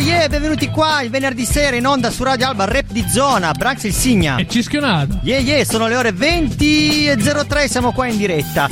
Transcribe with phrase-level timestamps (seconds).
[0.00, 3.84] yeah benvenuti qua il venerdì sera in onda su Radio Alba, rap di zona, Branx
[3.84, 4.36] il Signa.
[4.36, 5.18] E Cischionato.
[5.22, 8.68] Yeah yeah, sono le ore 20.03, siamo qua in diretta.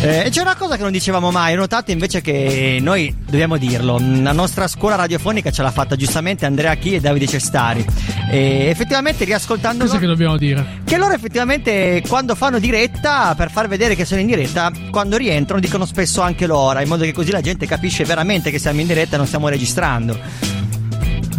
[0.00, 3.56] Eh, e c'è una cosa che non dicevamo mai, ho notato invece che noi dobbiamo
[3.56, 3.98] dirlo.
[3.98, 7.84] La nostra scuola radiofonica ce l'ha fatta giustamente Andrea Chi e Davide Cestari.
[8.30, 9.84] E effettivamente riascoltando.
[9.84, 10.82] Cosa che dobbiamo dire?
[10.84, 15.60] Che loro effettivamente quando fanno diretta, per far vedere che sono in diretta, quando rientrano
[15.60, 18.86] dicono spesso anche l'ora, in modo che così la gente capisce veramente che siamo in
[18.86, 20.57] diretta e non stiamo registrando.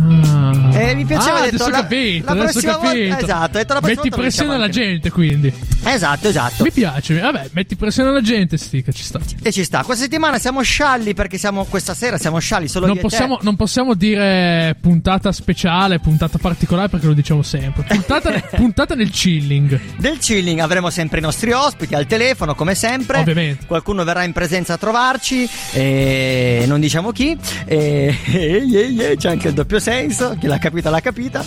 [0.02, 0.70] Ah.
[0.73, 2.80] Eh, mi piaceva ah, detto, adesso la, capito, la adesso capito.
[2.80, 5.53] volta esatto, detto la Metti pressione alla gente, quindi.
[5.83, 7.19] Esatto esatto Mi piace.
[7.19, 9.20] Vabbè, metti pressione alla gente, stica, ci sta.
[9.41, 12.97] e ci sta questa settimana siamo scialli perché siamo questa sera siamo scialli solo Non
[12.97, 17.84] possiamo, non possiamo dire puntata speciale, puntata particolare perché lo diciamo sempre.
[17.84, 19.79] Puntata, puntata nel chilling.
[19.97, 23.20] Del chilling avremo sempre i nostri ospiti al telefono, come sempre.
[23.20, 23.65] Ovviamente.
[23.65, 27.37] Qualcuno verrà in presenza a trovarci, e non diciamo chi.
[27.65, 31.43] E, e- e- e- c'è anche il doppio senso, chi l'ha capita l'ha capita.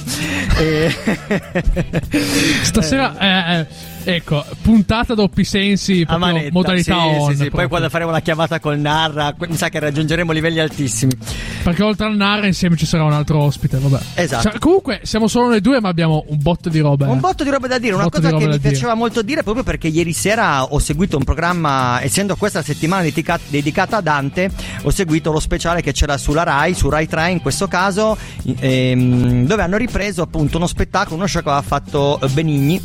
[0.59, 0.95] E-
[2.63, 3.67] Stasera, eh, eh,
[4.05, 6.51] ecco, puntata doppi sensi, a manetta.
[6.53, 7.31] modalità sì, on.
[7.35, 7.51] sì, sì.
[7.51, 11.13] Poi quando faremo la chiamata col Narra, mi sa che raggiungeremo livelli altissimi.
[11.63, 14.03] Perché oltre al Nara insieme ci sarà un altro ospite, vabbè.
[14.15, 14.51] Esatto.
[14.51, 17.07] Sa- comunque, siamo solo noi due, ma abbiamo un botto di roba.
[17.09, 17.21] Un eh.
[17.21, 18.71] botto di roba da dire, una Botto cosa che mi da dire.
[18.71, 23.03] piaceva molto dire proprio perché ieri sera ho seguito un programma, essendo questa la settimana
[23.03, 24.51] dedica- dedicata a Dante,
[24.83, 28.17] ho seguito lo speciale che c'era sulla Rai, su Rai 3 in questo caso,
[28.59, 32.81] ehm, dove hanno ripreso appunto uno spettacolo, uno show che aveva fatto eh, Benigni.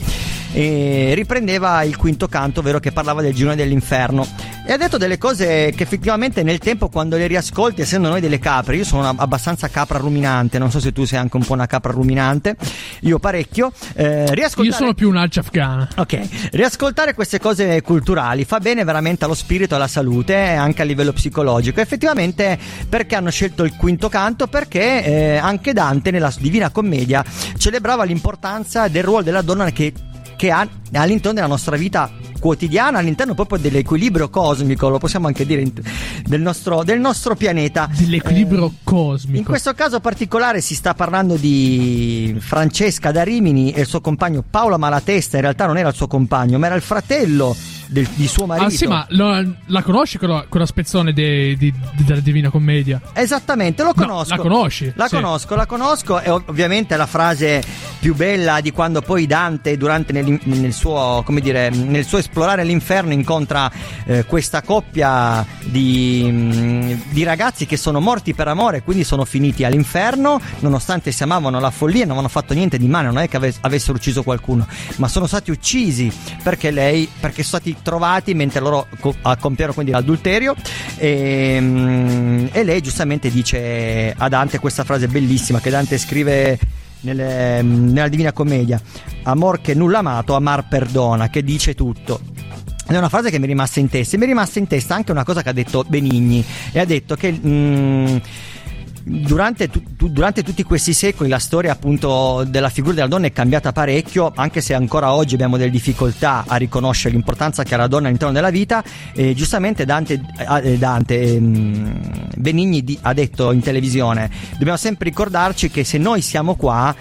[0.58, 4.28] E riprendeva il quinto canto, ovvero che parlava del girone dell'inferno.
[4.66, 8.40] E ha detto delle cose che effettivamente nel tempo, quando le riascolti, essendo noi delle
[8.40, 11.54] capre, io sono una- abbastanza capra ruminante, non so se tu sei anche un po'
[11.54, 12.56] una capra ruminante,
[13.02, 13.72] io parecchio.
[13.94, 14.68] Eh, riascoltare...
[14.68, 15.88] Io sono più un'alcia afghana.
[15.98, 20.82] Ok, riascoltare queste cose culturali fa bene veramente allo spirito e alla salute, eh, anche
[20.82, 21.82] a livello psicologico.
[21.82, 22.58] Effettivamente,
[22.90, 24.48] perché hanno scelto il quinto canto?
[24.48, 27.24] Perché eh, anche Dante, nella Divina Commedia,
[27.60, 29.94] celebrava l'importanza del ruolo della donna che,
[30.38, 32.10] che ha all'interno della nostra vita
[32.40, 35.66] quotidiana, all'interno proprio dell'equilibrio cosmico, lo possiamo anche dire,
[36.24, 37.90] del nostro, del nostro pianeta.
[37.92, 39.38] Dell'equilibrio Eh, cosmico.
[39.38, 44.44] in questo caso particolare si sta parlando di Francesca da Rimini e il suo compagno
[44.48, 45.38] Paolo Malatesta.
[45.38, 47.56] In realtà non era il suo compagno, ma era il fratello
[47.88, 48.66] del- di suo marito.
[48.68, 53.02] Ah, sì, ma lo- la conosci quella, quella spezzone de- di- di- della Divina Commedia?
[53.14, 54.36] Esattamente, lo No, conosco.
[54.36, 54.92] la conosci?
[54.96, 55.16] La Sì.
[55.16, 56.20] conosco, la conosco.
[56.22, 57.64] E ov- ovviamente la frase
[58.00, 62.64] più bella di quando poi Dante, durante nel, nel suo, come dire, nel suo esplorare
[62.64, 63.72] l'inferno, incontra
[64.06, 69.64] eh, questa coppia di, mm, di ragazzi che sono morti per amore, quindi sono finiti
[69.64, 73.38] all'inferno, nonostante si amavano la follia, non avevano fatto niente di male, non è che
[73.38, 74.68] ave- avessero ucciso qualcuno,
[74.98, 76.12] ma sono stati uccisi
[76.44, 80.56] perché lei, perché sono stati trovati mentre loro co- a- compiono quindi l'adulterio.
[80.98, 86.58] E, mm, e lei giustamente dice a Dante questa frase bellissima che Dante scrive
[87.02, 88.82] nelle- nella Divina Commedia.
[89.24, 92.22] Amor che nulla amato amar perdona che dice tutto.
[92.88, 94.96] È una frase che mi è rimasta in testa e mi è rimasta in testa
[94.96, 98.16] anche una cosa che ha detto Benigni e ha detto che mm,
[99.10, 103.72] Durante, tu- durante tutti questi secoli la storia appunto della figura della donna è cambiata
[103.72, 108.08] parecchio, anche se ancora oggi abbiamo delle difficoltà a riconoscere l'importanza che ha la donna
[108.08, 108.84] all'interno della vita.
[109.14, 110.22] E giustamente Dante,
[110.62, 116.56] eh, Dante, ehm, Benigni ha detto in televisione: dobbiamo sempre ricordarci che se noi siamo
[116.56, 116.94] qua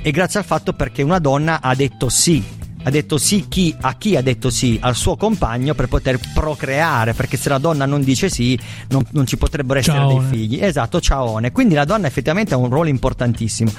[0.00, 2.56] è grazie al fatto perché una donna ha detto sì.
[2.84, 4.78] Ha detto sì chi, a chi ha detto sì?
[4.80, 8.58] Al suo compagno per poter procreare, perché se la donna non dice sì
[8.88, 10.28] non, non ci potrebbero essere Ciaone.
[10.28, 10.62] dei figli.
[10.62, 11.52] Esatto, ciaone.
[11.52, 13.70] Quindi la donna effettivamente ha un ruolo importantissimo.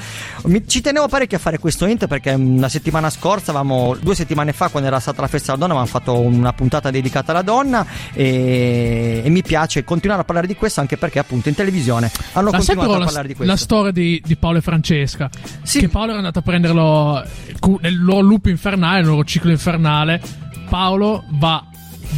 [0.45, 4.15] Mi- ci tenevo parecchio a fare questo int perché mm, la settimana scorsa, avevamo, due
[4.15, 7.41] settimane fa, quando era stata la festa della donna, avevamo fatto una puntata dedicata alla
[7.41, 12.11] donna e, e mi piace continuare a parlare di questo anche perché appunto in televisione
[12.33, 13.53] hanno La continuato a la, parlare di questo.
[13.53, 15.29] la storia di, di Paolo e Francesca?
[15.63, 15.79] Sì.
[15.79, 17.23] Che Paolo era andato a prenderlo
[17.59, 20.21] cu- nel loro loop infernale, nel loro ciclo infernale.
[20.69, 21.65] Paolo va,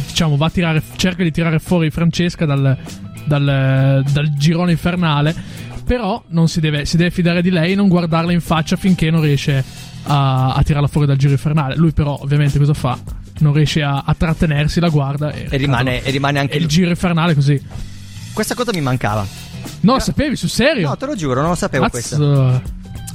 [0.06, 2.76] diciamo, va a tirare, cerca di tirare fuori Francesca dal,
[3.24, 5.34] dal, dal girone infernale.
[5.84, 9.10] Però non si deve, si deve fidare di lei e non guardarla in faccia finché
[9.10, 9.62] non riesce
[10.04, 11.74] a, a tirarla fuori dal giro infernale.
[11.76, 12.96] Lui, però, ovviamente, cosa fa?
[13.40, 16.70] Non riesce a, a trattenersi, la guarda e, E rimane, e rimane anche il lui.
[16.70, 17.60] giro infernale così.
[18.32, 19.26] Questa cosa mi mancava.
[19.80, 20.88] No, lo sapevi, sul serio?
[20.88, 22.16] No, te lo giuro, non lo sapevo questo.
[22.16, 22.62] Cazzo.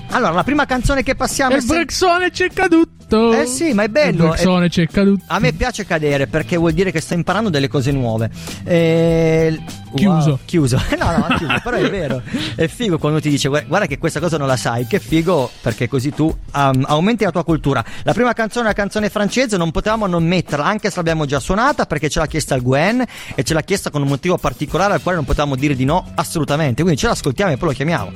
[0.09, 2.95] Allora, la prima canzone che passiamo E è il sem- Brexone c'è caduto.
[3.33, 4.23] Eh sì, ma è bello.
[4.23, 5.23] Il Blacksone c'è caduto.
[5.27, 8.29] A me piace cadere perché vuol dire che sto imparando delle cose nuove.
[8.65, 9.57] Eh,
[9.95, 10.29] Chiuso.
[10.29, 10.81] wow, chiuso.
[10.99, 12.21] no, no, chiuso, però è vero.
[12.55, 14.87] È figo quando ti dice guarda che questa cosa non la sai.
[14.87, 17.83] Che figo perché così tu um, aumenti la tua cultura.
[18.03, 21.39] La prima canzone è una canzone francese, non potevamo non metterla anche se l'abbiamo già
[21.39, 23.03] suonata perché ce l'ha chiesta il Gwen
[23.35, 26.11] e ce l'ha chiesta con un motivo particolare al quale non potevamo dire di no
[26.15, 26.81] assolutamente.
[26.81, 28.11] Quindi ce l'ascoltiamo e poi lo chiamiamo.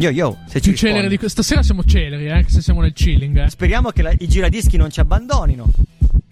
[0.00, 1.08] Yo yo, se ci Più rispondi.
[1.08, 3.36] di questa sera siamo celeri, eh, se siamo nel chilling.
[3.44, 3.50] Eh.
[3.50, 5.64] Speriamo che la- i giradischi non ci abbandonino.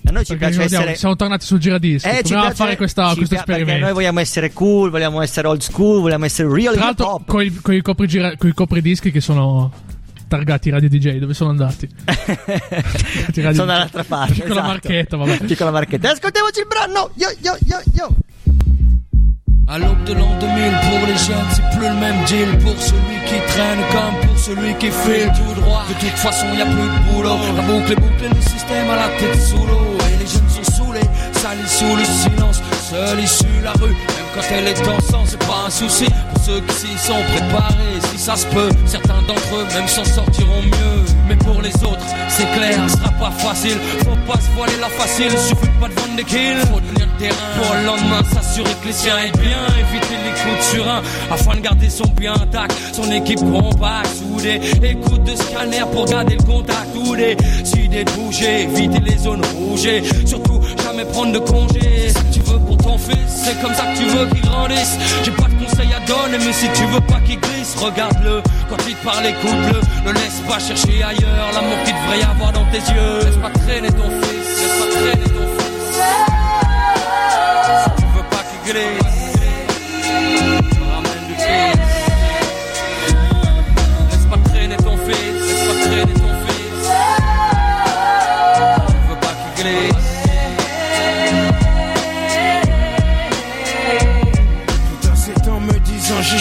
[0.06, 2.09] A noi ci Perché piace essere siamo tornati sul giradischi.
[2.09, 3.85] Eh, ci Proviamo a piace- fare questa, questo pia- esperimento.
[3.85, 7.53] noi vogliamo essere cool, vogliamo essere old school, vogliamo essere real Tra l'altro, con i,
[7.56, 9.71] con i coprigira- con i copridischi che sono
[10.29, 11.87] targati Radio DJ, dove sono andati?
[13.35, 14.32] Sono dall'altra parte.
[14.35, 14.67] Piccola esatto.
[14.67, 15.38] marchetta, vabbè.
[15.44, 16.11] Piccola marchetta.
[16.11, 17.11] Ascoltiamoci il brano.
[17.17, 18.14] Yo, yo, yo, yo.
[19.70, 22.56] À l'aube de l'an 2000, pour les jeunes, c'est plus le même deal.
[22.65, 25.85] Pour celui qui traîne comme pour celui qui file tout droit.
[25.87, 27.37] De toute façon, y a plus de boulot.
[27.55, 29.99] La boucle est bouclée, le système à la tête sous l'eau.
[30.11, 32.62] Et les jeunes sont saoulés, salis sous le silence.
[32.81, 33.94] Seule issue, la rue,
[34.34, 36.06] quand elle est dansante, c'est pas un souci.
[36.34, 40.04] Pour ceux qui s'y sont préparés, si ça se peut, certains d'entre eux même s'en
[40.04, 41.04] sortiront mieux.
[41.28, 43.76] Mais pour les autres, c'est clair, ce sera pas facile.
[44.00, 46.60] Faut pas se voiler la facile, suffit pas de vendre des kills.
[46.72, 49.58] Faut tenir le terrain pour le lendemain s'assurer que les siens aient bien.
[49.78, 52.75] Éviter les coups de surin afin de garder son bien intact.
[52.92, 54.60] Son équipe compacte, soudée.
[54.82, 56.88] Écoute de scanner pour garder le contact.
[56.96, 59.86] Ou décider de bouger, éviter les zones rouges.
[59.86, 62.08] Et surtout, jamais prendre de congé.
[62.08, 64.18] Si tu veux pour ton fils, c'est comme ça que tu veux
[65.25, 68.43] J'ai pas de conseils à donner, mais si tu veux pas qu'il glisse, regarde-le.
[68.69, 69.81] Quand il te parle, écoute-le.
[70.09, 73.25] Ne laisse pas chercher ailleurs l'amour qu'il devrait y avoir dans tes yeux.
[73.25, 75.69] Laisse pas traîner ton fils, laisse pas traîner ton fils.
[77.85, 79.18] Si tu veux pas qu'il glisse,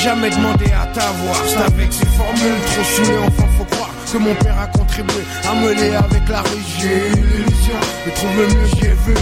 [0.08, 1.36] jamais demandé à t'avoir.
[1.46, 5.54] C'est avec ces formules trop saoulées enfin faut croire que mon père a contribué à
[5.56, 9.16] me lier avec la rue J'ai eu l'illusion de trouver mieux j'ai vu.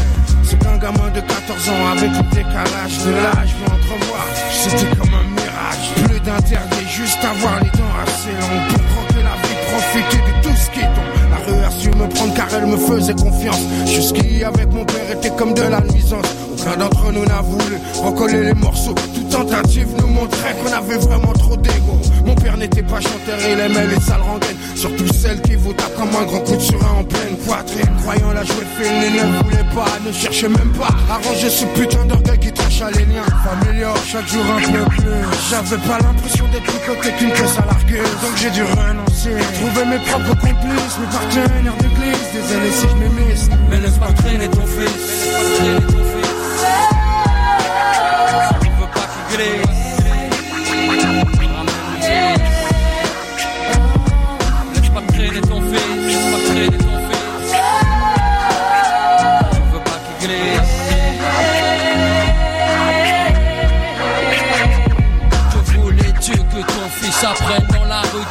[0.44, 5.14] C'est qu'un gamin de 14 ans avec le décalage de l'âge peut entrevoir C'était comme
[5.22, 5.86] un mirage.
[6.06, 8.68] Plus d'interdit juste avoir les dents assez longues.
[8.70, 12.08] Pour croquer la vie, profiter de tout ce qui tombe La rue a su me
[12.10, 13.64] prendre car elle me faisait confiance.
[13.88, 16.30] Jusqu'ici avec mon père était comme de la nuisance
[16.66, 18.96] aucun d'entre nous n'a voulu recoller les morceaux.
[19.14, 22.00] Toute tentative nous montrait qu'on avait vraiment trop d'ego.
[22.26, 24.58] Mon père n'était pas chanteur, il aimait les sales rengaines.
[24.76, 27.90] Surtout celles qui vous tapent comme un grand coup de surin en pleine poitrine.
[28.02, 31.66] Croyant la jouer fine, il ne voulait pas, ne cherchez même pas à ranger ce
[31.66, 33.94] putain d'orgueil qui trache à les liens familiaux.
[34.08, 35.06] Chaque jour un peu plus.
[35.50, 38.12] J'avais pas l'impression d'être plus côté qu'une caisse à largueuse.
[38.22, 39.36] Donc j'ai dû renoncer.
[39.56, 42.26] Trouver mes propres complices, mes partenaires d'église.
[42.34, 43.50] Désolé si je m'émisse.
[43.70, 46.25] Mais laisse pas traîner laisse pas traîner ton fils.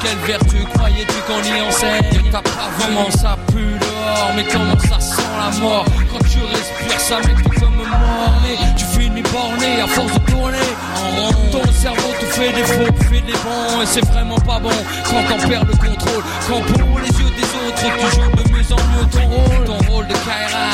[0.04, 2.30] Quelle vertu croyais-tu qu'on y enseigne?
[2.30, 4.32] T'as pas vraiment ça pue dehors?
[4.36, 5.86] Mais comment ça sent la mort?
[6.12, 8.34] Quand tu respires ça met tout comme mort.
[8.42, 10.58] Mais tu finis borné à force de tourner
[10.94, 11.32] en rond.
[11.52, 13.80] Ton cerveau te fait des faux, fait des bons.
[13.82, 16.22] Et c'est vraiment pas bon quand t'en perds le contrôle.
[16.48, 19.64] Quand pour les yeux des autres tu joues de mieux en mieux ton rôle.
[19.64, 20.64] Ton rôle de Kaira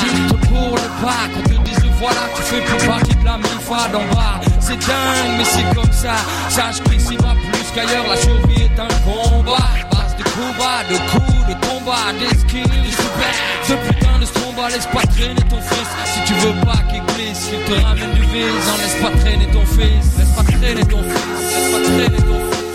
[0.49, 4.05] pour le pas Quand te disent voilà tu fais plus partie de la mifa d'en
[4.13, 4.41] bas.
[4.59, 6.17] C'est dingue mais c'est comme ça.
[6.49, 9.57] Sache qu'ici va plus qu'ailleurs La survie est un combat.
[9.91, 14.87] Base de combat, de coups, de combat D'esquive, de super Ce putain de stromba Laisse
[14.87, 15.89] pas traîner ton fils.
[16.07, 19.47] Si tu veux pas qu'il glisse Qu'il te ramène du vise En laisse pas traîner
[19.47, 20.19] ton fils.
[20.19, 21.51] Laisse pas traîner ton fils.
[21.55, 22.67] Laisse pas traîner ton fils.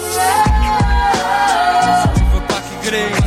[2.01, 3.24] Si tu veux pas qu'il glisse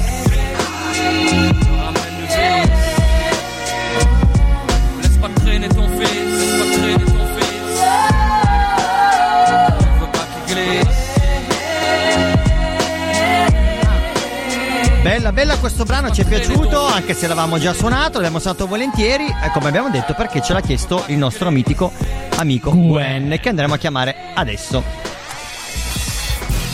[15.29, 19.27] Bella, bella questo brano, ci è piaciuto, anche se l'avevamo già suonato, l'abbiamo suonato volentieri,
[19.27, 21.93] e come abbiamo detto perché ce l'ha chiesto il nostro mitico
[22.37, 24.83] amico Gwen, che andremo a chiamare adesso.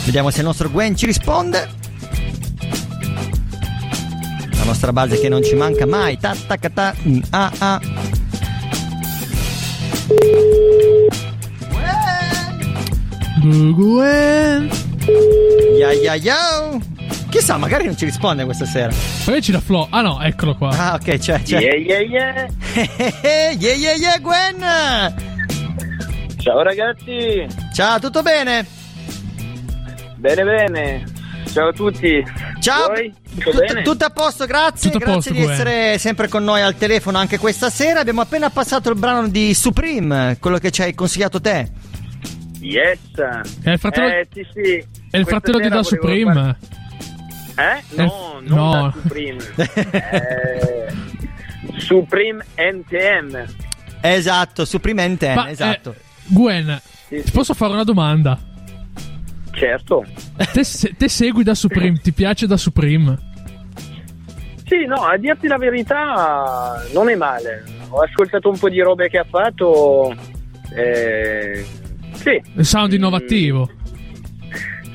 [0.04, 1.68] Vediamo se il nostro Gwen ci risponde.
[4.56, 6.16] La nostra base che non ci manca mai.
[6.18, 7.80] Ta ta ca, ta, mm, ah, ah.
[13.40, 14.70] Gwen.
[15.76, 16.92] Ya ya ya.
[17.34, 18.92] Chissà, magari non ci risponde questa sera.
[19.24, 19.88] Poi ci da Flo.
[19.90, 20.68] Ah no, eccolo qua.
[20.70, 21.58] Ah, ok, c'è, c'è.
[21.60, 22.46] Yeah, yeah, yeah.
[23.58, 24.60] yeah, yeah, yeah, Gwen!
[26.38, 28.64] Ciao ragazzi, Ciao, tutto bene?
[30.16, 31.04] bene bene.
[31.52, 32.22] Ciao a tutti.
[32.60, 33.12] Ciao, Voi?
[33.34, 34.90] Tutto Tut- tutto a posto, grazie.
[34.92, 35.50] Tutto a grazie posto, di Gwen.
[35.52, 37.98] essere sempre con noi al telefono anche questa sera.
[37.98, 41.68] Abbiamo appena passato il brano di Supreme, quello che ci hai consigliato te.
[42.60, 42.98] Yes.
[43.62, 44.84] È il fratello- Eh, sì, sì.
[45.10, 46.32] È il fratello di Da Supreme.
[46.32, 46.56] far-
[47.56, 47.82] Eh?
[47.96, 48.70] No, Eh, non no.
[48.72, 49.42] da Supreme.
[49.56, 50.86] Eh,
[51.78, 53.44] Supreme NTM.
[54.00, 55.92] Esatto, Supreme NTN, Ma, esatto.
[55.92, 57.30] eh, Gwen, Sì, ti sì.
[57.32, 58.38] posso fare una domanda?
[59.52, 60.04] Certo.
[60.52, 63.32] Te, se- te segui Da Supreme, ti piace Da Supreme?
[64.66, 67.62] Sì, no, a dirti la verità non è male.
[67.90, 70.14] Ho ascoltato un po' di robe che ha fatto.
[70.74, 71.64] Eh,
[72.14, 72.42] sì.
[72.56, 73.70] Il sound innovativo.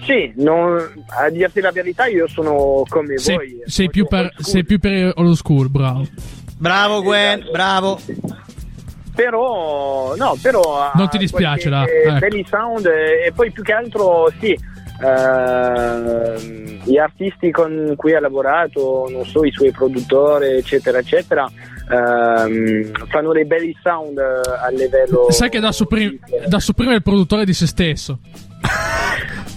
[0.09, 3.61] Sì, non- a dirti la verità io sono come Sei, voi.
[3.65, 4.45] sei più per, old school.
[4.45, 6.07] sei più per old school, bravo.
[6.57, 7.51] Bravo Gwen, Esatto.
[7.51, 7.99] bravo.
[9.15, 10.91] Però, no, però...
[10.95, 12.17] Non ti dispiace, là, ecco.
[12.17, 14.57] belli sound e poi più che altro, sì,
[15.03, 21.47] ehm, gli artisti con cui ha lavorato, non so, i suoi produttori, eccetera, eccetera,
[21.91, 24.21] ehm, fanno dei belli sound eh,
[24.65, 25.27] a livello...
[25.31, 28.19] Sai che Da Supreme, da Supreme è il produttore di se stesso.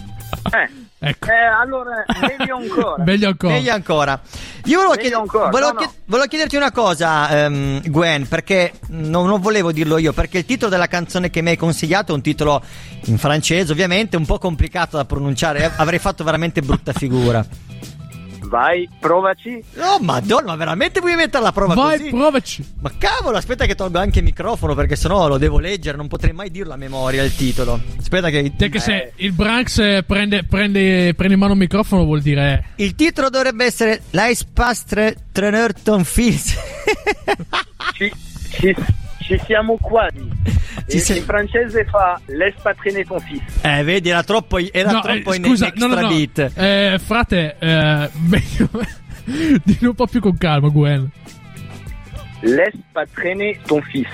[0.51, 0.71] Eh,
[1.05, 1.27] Ecco.
[1.31, 3.03] eh, allora, meglio ancora.
[3.05, 3.53] Meglio ancora.
[3.55, 4.21] Meglio ancora.
[4.65, 6.03] Io volevo, chied- ancora, volevo no, chied- no.
[6.07, 10.71] volevo chiederti una cosa, ehm, Gwen, perché non, non volevo dirlo io, perché il titolo
[10.71, 12.63] della canzone che mi hai consigliato è un titolo
[13.07, 15.65] in francese, ovviamente, un po' complicato da pronunciare.
[15.65, 17.45] eh, Avrei fatto veramente brutta figura.
[18.53, 19.65] Vai, provaci.
[19.79, 22.11] Oh, madonna, ma veramente vuoi mettere alla prova Vai, così?
[22.11, 22.73] provaci.
[22.83, 26.35] Ma cavolo, aspetta che tolgo anche il microfono perché sennò lo devo leggere, non potrei
[26.35, 27.81] mai dirlo a memoria il titolo.
[27.99, 28.53] Aspetta che...
[28.55, 32.73] Te che se il Branks eh, prende, prende, prende in mano il microfono vuol dire...
[32.77, 36.55] Il titolo dovrebbe essere L'Ice Pastre Trenerton Fils.
[37.95, 38.13] Ci,
[38.51, 38.77] ci-
[39.39, 40.31] ci siamo quasi.
[40.89, 43.43] Ci in, sei- in francese fa Laisse pas traîner ton fils.
[43.63, 46.15] eh, vedi, era troppo, era No, troppo eh, in, scusa, in no, no, extra no.
[46.17, 46.53] beat.
[46.57, 48.69] Eh, frate, eh, meglio...
[49.63, 51.09] Dillo un po' più con calma, Gwen.
[52.43, 54.09] Laisse pas traîner ton fils.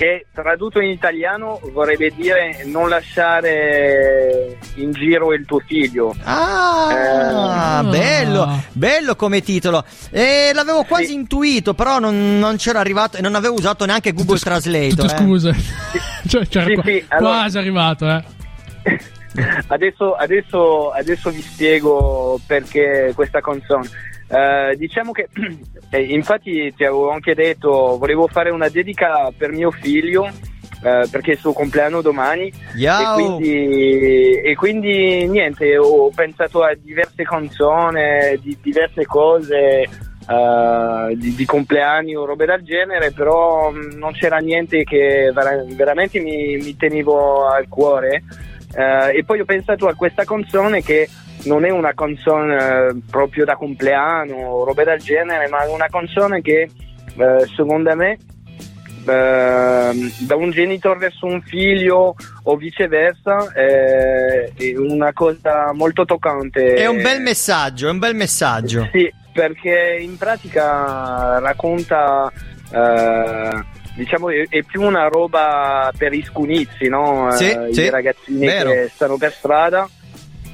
[0.00, 6.14] Che tradotto in italiano vorrebbe dire non lasciare in giro il tuo figlio.
[6.24, 7.88] Ah, Eh.
[7.90, 9.84] bello, bello come titolo.
[10.10, 11.12] E l'avevo quasi Sì.
[11.16, 14.88] intuito, però non, non c'era arrivato e non avevo usato neanche Google Tutte- Translate.
[14.88, 15.18] Tutte eh.
[15.18, 15.54] scuse.
[16.26, 18.24] cioè, c'era Sì, qua- sì, allora- quasi arrivato, eh.
[19.68, 23.86] Adesso, adesso, adesso vi spiego perché questa canzone.
[24.30, 25.28] Eh, diciamo che,
[25.90, 30.26] eh, infatti, ti avevo anche detto, volevo fare una dedica per mio figlio.
[30.82, 32.50] eh, perché è il suo compleanno domani
[33.02, 39.58] e quindi, e quindi niente ho pensato a diverse canzoni di diverse cose
[40.30, 45.62] eh, di, di compleanni o robe del genere però mh, non c'era niente che vera-
[45.66, 48.22] veramente mi, mi tenevo al cuore
[48.74, 51.06] eh, e poi ho pensato a questa canzone che
[51.44, 55.88] non è una canzone eh, proprio da compleanno o robe del genere, ma è una
[55.88, 56.68] canzone che
[57.16, 58.18] eh, secondo me
[59.06, 66.74] eh, da un genitore verso un figlio o viceversa eh, è una cosa molto toccante.
[66.74, 68.88] È un bel messaggio, è un bel messaggio.
[68.92, 72.30] Sì, perché in pratica racconta,
[72.72, 73.64] eh,
[73.96, 77.30] diciamo, è, più una roba per i scunizzi, no?
[77.32, 78.70] Sì, Eh, sì, I ragazzini vero.
[78.70, 79.88] che stanno per strada,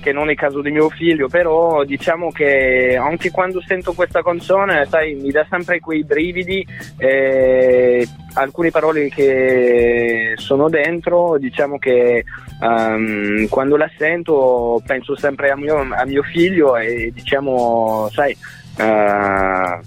[0.07, 4.23] che non è il caso di mio figlio, però diciamo che anche quando sento questa
[4.23, 6.65] canzone, sai, mi dà sempre quei brividi,
[6.99, 12.25] eh, alcune parole che sono dentro, diciamo che
[12.63, 18.37] ehm, quando la sento penso sempre a mio, a mio figlio e diciamo, sai,
[18.77, 19.81] cioè,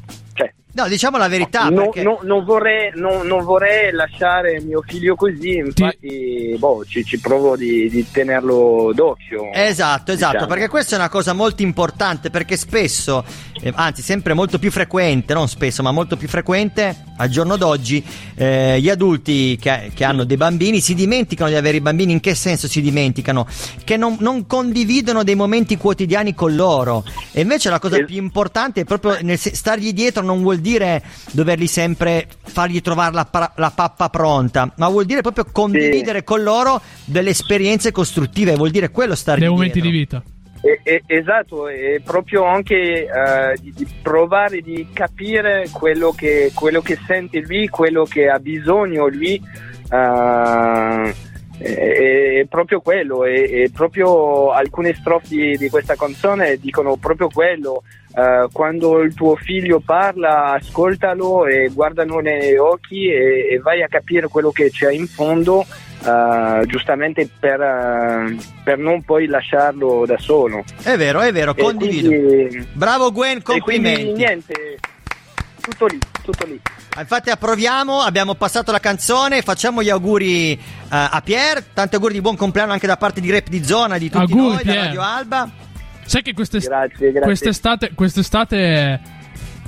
[0.79, 1.67] No, diciamo la verità.
[1.69, 2.03] no- perché...
[2.03, 7.57] no- non, vorrei, no- non vorrei lasciare mio figlio così, infatti boh, ci, ci provo
[7.57, 9.51] di, di tenerlo d'occhio.
[9.51, 10.45] Esatto, esatto, diciamo.
[10.45, 13.25] perché questa è una cosa molto importante perché spesso,
[13.61, 18.01] eh, anzi sempre molto più frequente, non spesso ma molto più frequente al giorno d'oggi,
[18.35, 22.21] eh, gli adulti che, che hanno dei bambini si dimenticano di avere i bambini, in
[22.21, 23.45] che senso si dimenticano?
[23.83, 28.15] Che non, non condividono dei momenti quotidiani con loro e invece la cosa Es- più
[28.15, 30.68] importante è proprio nel stargli dietro non vuol dire
[31.31, 36.81] doverli sempre fargli trovare la, la pappa pronta, ma vuol dire proprio condividere con loro
[37.05, 40.21] delle esperienze costruttive, vuol dire quello stargli Nei momenti di vita.
[40.61, 46.81] E- e- esatto, è proprio anche eh, di, di provare di capire quello che, quello
[46.81, 49.41] che sente lui, quello che ha bisogno lui.
[49.89, 51.15] eh,
[51.59, 57.83] è, è proprio quello, è, è proprio alcune strofi di questa canzone dicono proprio quello.
[58.15, 63.87] Eh, quando il tuo figlio parla, ascoltalo e guardalo negli occhi e, e vai a
[63.87, 65.63] capire quello che c'è in fondo,
[66.03, 70.63] eh, giustamente per, eh, per non poi lasciarlo da solo.
[70.81, 72.09] È vero, è vero, E condivido.
[72.09, 74.11] quindi- Bravo Gwen, e quindi complimenti.
[74.13, 74.77] niente,
[75.61, 76.59] tutto lì, tutto lì.
[76.97, 82.35] Infatti approviamo, abbiamo passato la canzone, facciamo gli auguri a Pier, tanti auguri di buon
[82.35, 84.83] compleanno anche da parte di Rap di Zona, di tutti Auguri, noi, da Pier.
[84.85, 85.49] Radio Alba.
[86.09, 87.21] Sai che quest'est- Grazie, grazie.
[87.21, 88.99] quest'estate, quest'estate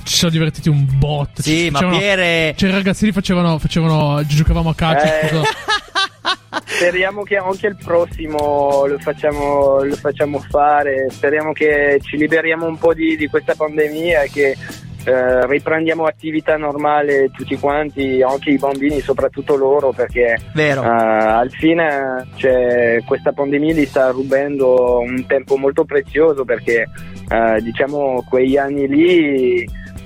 [0.02, 1.40] ci siamo divertiti un bot.
[1.40, 2.54] Sì, Ci ma facevano- Pier è...
[2.56, 5.40] Cioè, i ragazzini facevano, facevano giocavamo a calcio.
[5.42, 5.44] Eh.
[6.66, 12.76] Speriamo che anche il prossimo lo facciamo, lo facciamo fare, speriamo che ci liberiamo un
[12.76, 14.56] po' di, di questa pandemia e che
[15.04, 20.82] eh, riprendiamo attività normale tutti quanti, anche i bambini, soprattutto loro, perché Vero.
[20.82, 26.88] eh, al fine cioè, questa pandemia gli sta rubando un tempo molto prezioso perché
[27.28, 29.62] eh, diciamo quegli anni lì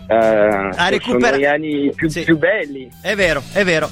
[0.09, 0.71] eh,
[1.03, 2.23] sono gli anni più, Sì.
[2.23, 2.89] più belli.
[3.03, 3.89] È vero, è vero.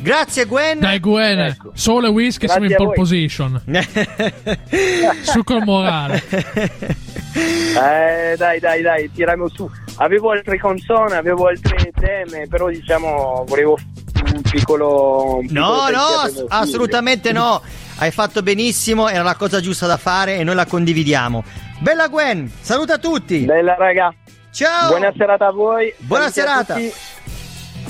[0.00, 0.80] Grazie Gwen.
[0.80, 1.70] Dai, Gwen, Ecco.
[1.74, 3.62] solo e whisky siamo in Grazie pole position.
[5.22, 6.20] Su col morale.
[7.34, 9.70] Eh, dai, dai, dai, tiriamo su.
[10.02, 13.78] Avevo altre canzoni, avevo altre teme, però diciamo volevo
[14.34, 15.36] un piccolo.
[15.36, 16.46] un piccolo No, no, figlio.
[16.48, 17.62] assolutamente no.
[17.98, 21.44] Hai fatto benissimo, era la cosa giusta da fare e noi la condividiamo.
[21.78, 23.44] Bella Gwen, saluta tutti.
[23.44, 24.12] Bella raga,
[24.50, 24.88] Ciao.
[24.88, 25.94] buona serata a voi.
[25.98, 26.74] Buona serata.
[26.74, 26.92] tutti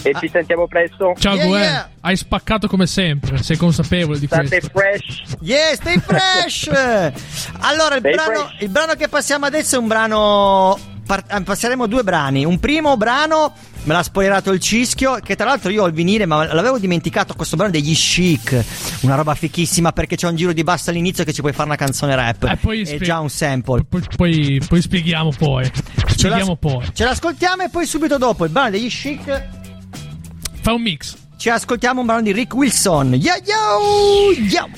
[0.03, 1.15] E ci sentiamo presto.
[1.19, 1.89] Ciao Yeah, Gwen, yeah.
[2.01, 4.71] hai spaccato come sempre, sei consapevole di State questo.
[4.79, 5.23] fresh.
[5.41, 6.69] Yeah, stay fresh.
[7.61, 8.61] allora, il brano, fresh.
[8.61, 10.79] il brano che passiamo adesso è un brano.
[11.07, 12.45] Par- eh, passeremo due brani.
[12.45, 13.53] Un primo brano,
[13.85, 15.19] me l'ha spoilerato il cischio.
[15.23, 17.35] Che tra l'altro io ho il vinile, ma l'avevo dimenticato.
[17.35, 18.65] Questo brano degli chic.
[19.03, 21.77] Una roba fichissima perché c'è un giro di basso all'inizio che ci puoi fare una
[21.77, 22.45] canzone rap.
[22.45, 23.85] Eh, poi è spie- già un sample.
[23.89, 25.65] Poi, poi- poi spieghiamo poi.
[25.65, 26.85] Ce Spieghiamo poi.
[26.93, 29.49] Ce l'ascoltiamo e poi subito dopo il brano degli chic.
[30.61, 31.17] Fa un mix.
[31.37, 33.15] Ci ascoltiamo un brano di Rick Wilson.
[33.15, 34.69] Yo yo yo.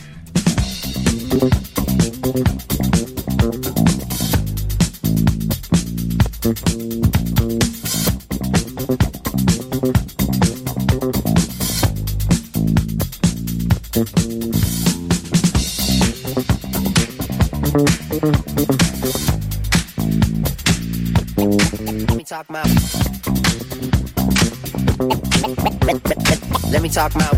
[26.94, 27.28] Talk my.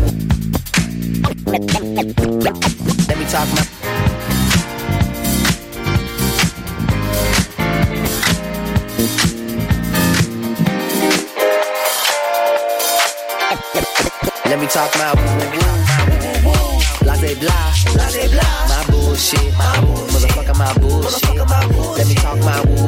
[1.47, 1.61] Let
[3.17, 3.63] me talk my.
[14.45, 15.41] Let me talk my woo
[16.45, 16.77] woo.
[17.01, 18.67] Blase blah, blase blah.
[18.69, 20.13] My bullshit, my bullshit.
[20.13, 21.33] motherfucker, my bullshit.
[21.97, 22.85] Let me talk my woo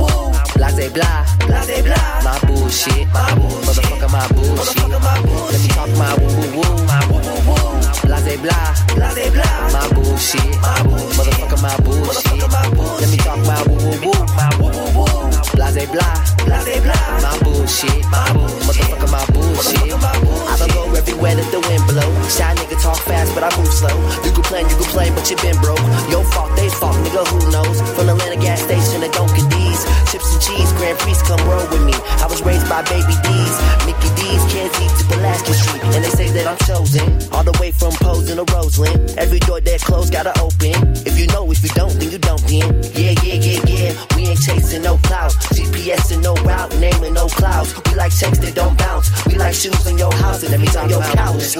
[0.00, 0.32] woo.
[0.56, 2.20] Blase blah, blase blah.
[2.24, 3.62] My bullshit, my bullshit.
[3.64, 4.81] motherfucker, my bullshit.
[4.92, 6.84] Let me talk my woo woo.
[6.84, 9.72] my woo woo Blase blah, blase blah.
[9.72, 11.16] My bullshit, my bullshit.
[11.16, 12.12] motherfucker, my bullshit.
[12.12, 13.00] Motherfucker, my bullshit.
[13.00, 14.20] Let me talk my woo woo.
[14.36, 17.20] my woo woo Blase blah, blase blah.
[17.24, 18.60] My bullshit, my bullshit.
[18.66, 19.80] motherfucker, my bullshit.
[19.82, 22.06] I don't go everywhere that the wind blow.
[22.30, 23.94] Shy nigga talk fast, but I move slow.
[24.22, 25.82] You can plan, you can play, but you been broke.
[26.06, 27.82] Your fault, they fault, nigga, who knows?
[27.98, 29.82] From Atlanta gas station to Dunkin' D's.
[30.10, 31.94] Chips and cheese, Grand Prix, come roll with me.
[32.22, 35.82] I was raised by Baby D's, Mickey D's, Kenzie to Pulaski Street.
[35.90, 39.18] And they say that I'm chosen, all the way from Posen to Roseland.
[39.18, 40.78] Every door that closed gotta open.
[41.02, 42.70] If you know, if you don't, then you don't then.
[42.94, 43.90] Yeah, yeah, yeah, yeah.
[44.14, 45.32] We ain't chasing no clout.
[45.50, 47.74] GPS and no route, naming no clouds.
[47.90, 49.10] We like checks that don't bounce.
[49.26, 51.56] We like shoes in your house and every me your couch.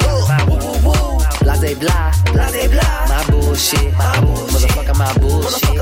[1.42, 3.06] Blase blah, blase blah.
[3.08, 4.70] My bullshit, my bullshit.
[4.70, 5.76] motherfucker, my bullshit.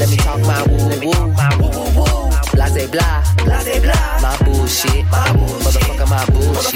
[0.00, 1.30] Let me talk my woo woo.
[2.54, 4.20] Blase blah, blase blah.
[4.22, 5.64] My bullshit, my bullshit.
[5.64, 6.74] motherfucker, my bullshit.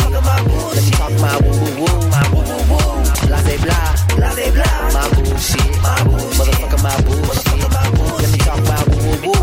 [0.75, 1.95] Let me talk my woo woo.
[3.29, 4.77] Blase blah, blase blah.
[4.95, 6.35] My bullshit, my bullshit.
[6.39, 7.59] motherfucker, my bullshit.
[8.23, 9.43] Let me talk my woo woo.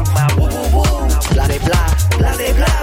[1.34, 2.75] Blase blah, blase blah.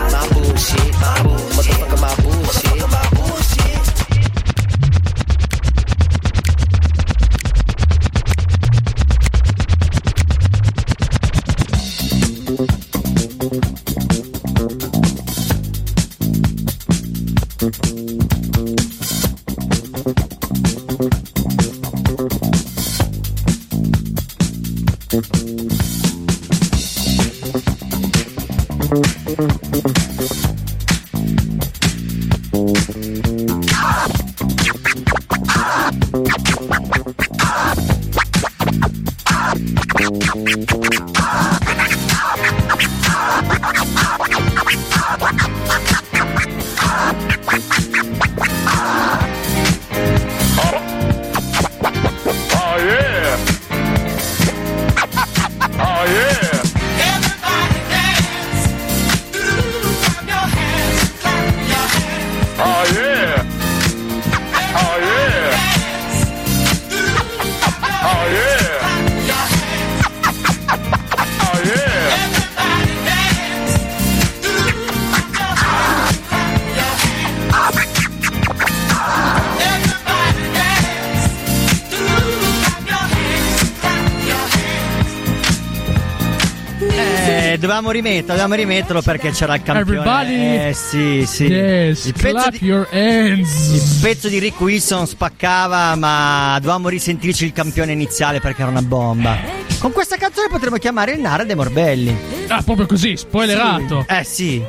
[87.82, 89.98] Dovevamo rimetterlo, dovevamo rimetterlo perché c'era il campione.
[89.98, 91.44] Everybody- Eh sì, sì.
[91.46, 93.68] Yes, il, pezzo clap di, your hands.
[93.72, 98.82] il pezzo di Rick Wilson spaccava, ma dovevamo risentirci il campione iniziale perché era una
[98.82, 99.36] bomba.
[99.78, 102.16] Con questa canzone potremmo chiamare il Nara dei Morbelli.
[102.46, 104.06] Ah, proprio così, spoilerato.
[104.08, 104.62] Eh sì.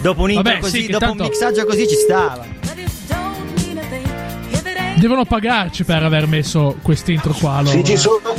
[0.00, 2.56] Dopo un intro Vabbè, così, sì, dopo tanto- un mixaggio così ci stava.
[4.96, 7.60] Devono pagarci per aver messo quest'intro qua.
[7.60, 7.76] Loro.
[7.76, 8.34] Sì, ci sono.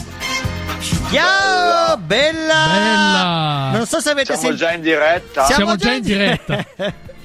[1.11, 2.65] Ciao, bella!
[2.73, 3.69] Bella!
[3.77, 4.65] Non so se avete Siamo sentito.
[4.65, 5.43] già in diretta?
[5.45, 6.65] Siamo già in diretta.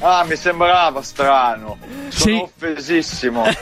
[0.00, 1.78] Ah, mi sembrava strano.
[2.08, 2.32] Sono Sì.
[2.32, 3.44] offesissimo.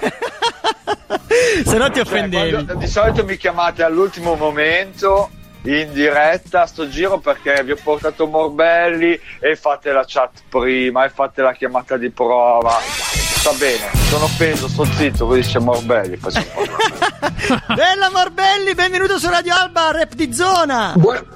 [1.64, 2.50] se no ti Cioè, offendevi.
[2.50, 5.30] quando- di solito mi chiamate all'ultimo momento
[5.64, 11.04] in diretta a sto giro perché vi ho portato Morbelli e fate la chat prima
[11.04, 12.76] e fate la chiamata di prova.
[13.42, 16.16] Sta bene, sono offeso, sto zitto, così c'è Morbelli.
[17.74, 20.92] Bella Morbelli, benvenuto su Radio Alba, rap di zona.
[20.96, 21.26] Buon-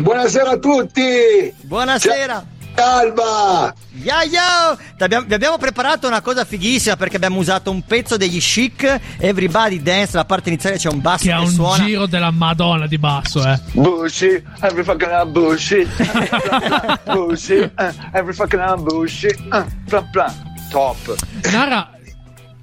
[0.00, 1.54] Buonasera a tutti!
[1.60, 2.44] Buonasera.
[2.74, 3.72] Alba!
[3.92, 4.76] Ya yo!
[4.98, 9.00] Abbiamo- Vi abbiamo preparato una cosa fighissima perché abbiamo usato un pezzo degli chic.
[9.18, 11.84] Everybody dance, la parte iniziale c'è un basso Che che, ha un suona.
[11.84, 13.60] giro della Madonna di basso, eh.
[13.72, 15.86] Bushy, every fucking bushy,
[17.06, 21.14] bushy, eh, every fucking bushy, eh, plan plan, top.
[21.52, 21.90] Nara,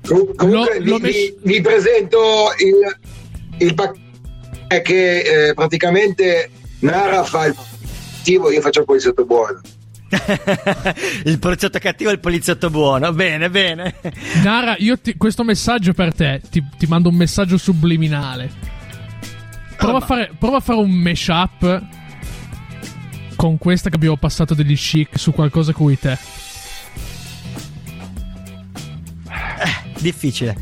[0.06, 2.18] Com- comunque Lo- vi, l'ho messo- vi- vi presento
[2.58, 4.08] il, il pacchetto
[4.84, 9.62] che eh, praticamente Nara fa il cattivo, io faccio il poliziotto buono.
[11.26, 13.12] il poliziotto cattivo e il poliziotto buono.
[13.14, 13.96] Bene, bene.
[14.44, 18.50] Nara, io ti- questo messaggio per te, ti, ti mando un messaggio subliminale.
[19.78, 21.82] Prova, a fare, prova a fare un mashup
[23.36, 26.18] con questa che abbiamo passato degli chic su qualcosa cui te.
[30.00, 30.56] Difficile.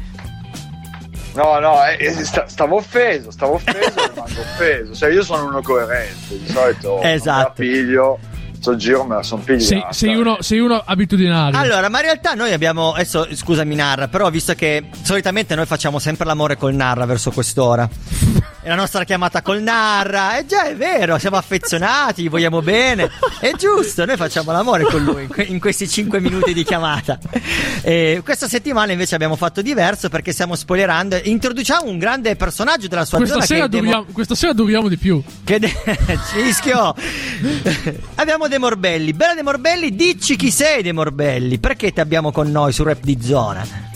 [1.33, 4.95] No, no, eh, eh, sta- stavo offeso, stavo offeso e rimango offeso.
[4.95, 7.43] Cioè, io sono uno coerente, di solito Esatto.
[7.43, 8.19] non piglio,
[8.59, 9.91] sto giro me la son pigliata.
[9.91, 11.59] Sei, sei uno, sei uno abitudinario.
[11.59, 12.93] Allora, ma in realtà noi abbiamo.
[12.93, 17.87] Adesso scusami, Narra, però visto che solitamente noi facciamo sempre l'amore col Narra verso quest'ora.
[18.67, 20.37] È la nostra chiamata col Narra.
[20.37, 23.09] E già è vero, siamo affezionati, gli vogliamo bene.
[23.39, 27.17] È giusto, noi facciamo l'amore con lui in, que- in questi 5 minuti di chiamata.
[27.81, 31.17] E questa settimana invece abbiamo fatto diverso perché stiamo spoilerando.
[31.23, 35.23] Introduciamo un grande personaggio della sua questa, sera Demo- duriamo, questa sera duriamo di più.
[35.45, 35.73] che de-
[36.29, 36.93] Cischio
[38.15, 42.51] Abbiamo De Morbelli Bella De Morbelli Dici chi sei De Morbelli Perché ti abbiamo con
[42.51, 43.86] noi su Rap di Zona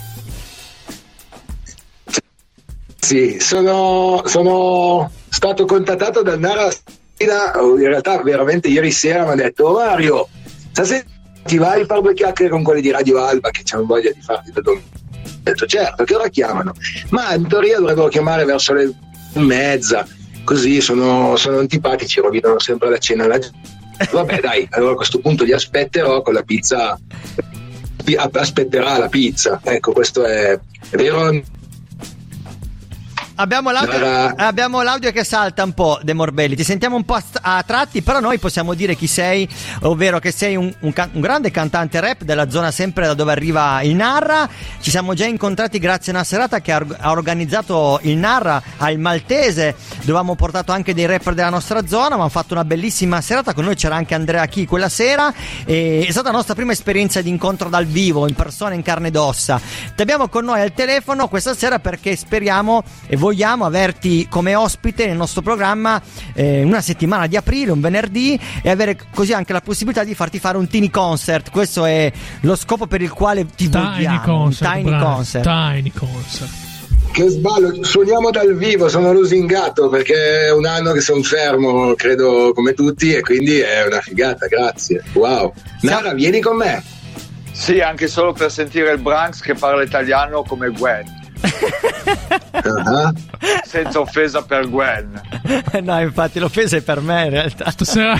[3.04, 6.70] Sì, sono, sono stato contattato da Nara
[7.18, 10.28] in realtà veramente ieri sera mi ha detto "Oh, Mario,
[10.70, 11.02] stasera
[11.44, 14.20] ti vai a fare due chiacchiere con quelli di Radio Alba che hanno voglia di
[14.22, 14.86] farti da dormire.
[14.94, 16.72] Ho detto certo, che ora chiamano?
[17.10, 18.94] Ma in teoria dovrebbero chiamare verso le
[19.34, 20.06] mezza,
[20.44, 23.58] così sono, sono antipatici, rovinano sempre la cena alla gente.
[24.12, 26.96] Vabbè dai, allora a questo punto li aspetterò con la pizza,
[28.04, 30.52] pi- aspetterà la pizza, ecco questo è,
[30.90, 31.42] è vero
[33.42, 36.54] Abbiamo l'audio, abbiamo l'audio che salta un po' De Morbelli.
[36.54, 39.48] Ti sentiamo un po' a, tratti Però noi possiamo dire chi sei
[39.80, 43.82] Ovvero che sei un, un un grande cantante rap Della zona sempre da dove arriva
[43.82, 44.48] il Narra.
[44.78, 48.98] Ci siamo già incontrati grazie a una serata Che ha, ha organizzato il Narra Al
[48.98, 49.74] Maltese.
[50.02, 53.54] Dove abbiamo portato anche dei rapper della nostra zona Ma hanno fatto una bellissima serata.
[53.54, 55.34] Con noi c'era anche Andrea Chi quella sera.
[55.64, 59.16] È stata la nostra prima esperienza di incontro dal vivo In persona, in carne ed
[59.16, 59.60] ossa.
[59.96, 65.06] Ti abbiamo con noi al telefono questa sera Perché speriamo e vogliamo averti come ospite
[65.06, 66.00] nel nostro programma
[66.34, 70.38] eh, una settimana di aprile, un venerdì, e avere così anche la possibilità di farti
[70.38, 71.50] fare un tiny concert.
[71.50, 74.16] Questo è lo scopo per il quale ti Tiny vogliamo.
[74.16, 74.72] un concert.
[74.72, 75.14] tiny bravo.
[75.14, 75.44] concert.
[75.44, 76.50] Tiny concert.
[77.10, 82.52] Che sballo, suoniamo dal vivo, sono lusingato perché è un anno che sono fermo, credo
[82.54, 85.02] come tutti, e quindi è una figata, grazie.
[85.14, 85.52] Wow.
[85.82, 86.82] Nara, vieni con me.
[87.50, 91.20] Sì, anche solo per sentire il Branks che parla italiano come Gwen.
[92.64, 93.12] Ah,
[93.64, 95.20] Senza offesa per Gwen.
[95.82, 97.70] no, infatti l'offesa è per me in realtà.
[97.70, 98.16] Stasera,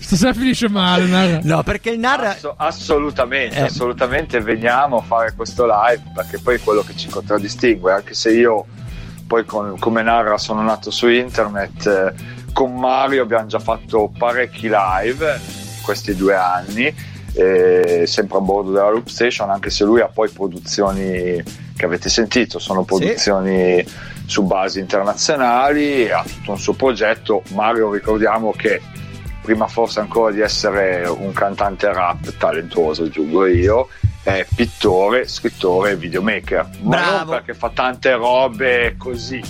[0.00, 1.40] stasera finisce male, Nara.
[1.42, 2.30] No, perché il narra.
[2.30, 3.62] Asso- assolutamente, Eh.
[3.62, 8.32] assolutamente veniamo a fare questo live perché poi è quello che ci contraddistingue, anche se
[8.32, 8.66] io
[9.26, 12.14] poi con- come narra sono nato su internet, eh,
[12.52, 15.40] con Mario abbiamo già fatto parecchi live
[15.76, 16.92] in questi due anni,
[17.34, 22.08] eh, sempre a bordo della Loop Station, anche se lui ha poi produzioni che avete
[22.10, 23.82] sentito, sono produzioni
[24.26, 27.42] su basi internazionali, ha tutto un suo progetto.
[27.54, 28.82] Mario ricordiamo che
[29.40, 33.88] prima forse ancora di essere un cantante rap talentuoso, aggiungo io,
[34.24, 36.68] è pittore, scrittore e videomaker.
[36.82, 37.16] Ma Bravo.
[37.16, 39.40] non perché fa tante robe così,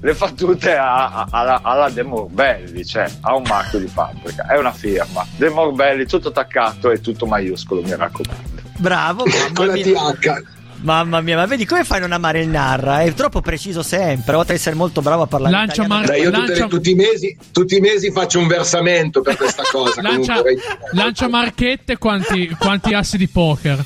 [0.00, 4.46] le fa tutte a- a- alla, alla De Morbelli, cioè ha un marchio di fabbrica,
[4.46, 5.26] è una firma.
[5.36, 8.50] De Morbelli, tutto attaccato e tutto maiuscolo, mi raccomando.
[8.78, 9.74] Bravo, Con la.
[9.74, 10.42] TH.
[10.82, 13.02] Mamma mia, ma vedi come fai a non amare il Narra?
[13.02, 15.94] È troppo preciso sempre, oltre ad essere molto bravo a parlare Lancia italiano.
[15.94, 19.36] Mar- Dai, io Lancia- le- tutti, i mesi, tutti i mesi faccio un versamento per
[19.36, 20.02] questa cosa.
[20.02, 20.62] Lancia, comunque.
[20.92, 23.84] lancia marchette quanti, quanti assi di poker.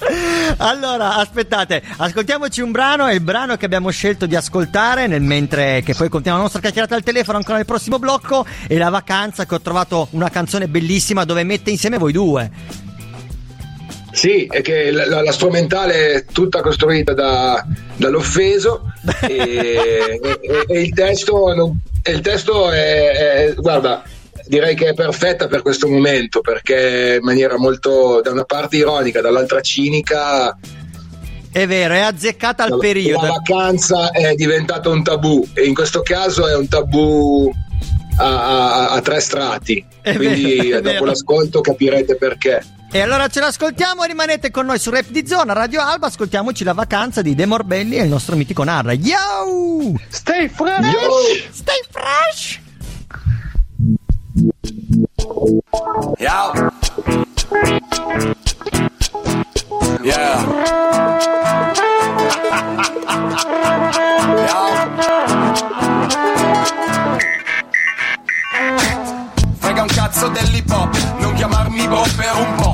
[0.59, 5.83] Allora, aspettate, ascoltiamoci un brano, è il brano che abbiamo scelto di ascoltare, nel mentre
[5.85, 9.45] che poi continuiamo la nostra chiacchierata al telefono ancora nel prossimo blocco, e la vacanza
[9.45, 12.86] che ho trovato una canzone bellissima dove mette insieme voi due.
[14.17, 17.63] Sì, è che la, la- strumentale è tutta costruita da-
[17.97, 18.85] dall'offeso
[19.29, 24.03] e, e- e il testo, non- il testo è, è- guarda,
[24.47, 29.21] direi che è perfetta per questo momento perché in maniera molto, da una parte ironica,
[29.21, 30.57] dall'altra cinica,
[31.53, 33.27] È vero, è azzeccata al la, periodo.
[33.27, 37.51] la vacanza è diventato un tabù e in questo caso è un tabù
[38.19, 42.63] a, a- a tre strati, È quindi vero, dopo l'ascolto capirete perché.
[42.97, 46.73] E allora ce l'ascoltiamo, rimanete con noi su Rap di Zona, Radio Alba, ascoltiamoci la
[46.73, 48.95] vacanza di De Morbelli e il nostro mitico Narra.
[48.95, 49.93] Yo!
[50.09, 50.93] Stay fresh!
[50.93, 51.11] Yo!
[51.53, 52.59] Stay fresh!
[56.17, 56.73] Yo.
[60.03, 60.39] Yeah.
[69.59, 72.66] Frega un cazzo dell'hip hop, non chiamarmi bro per un po'.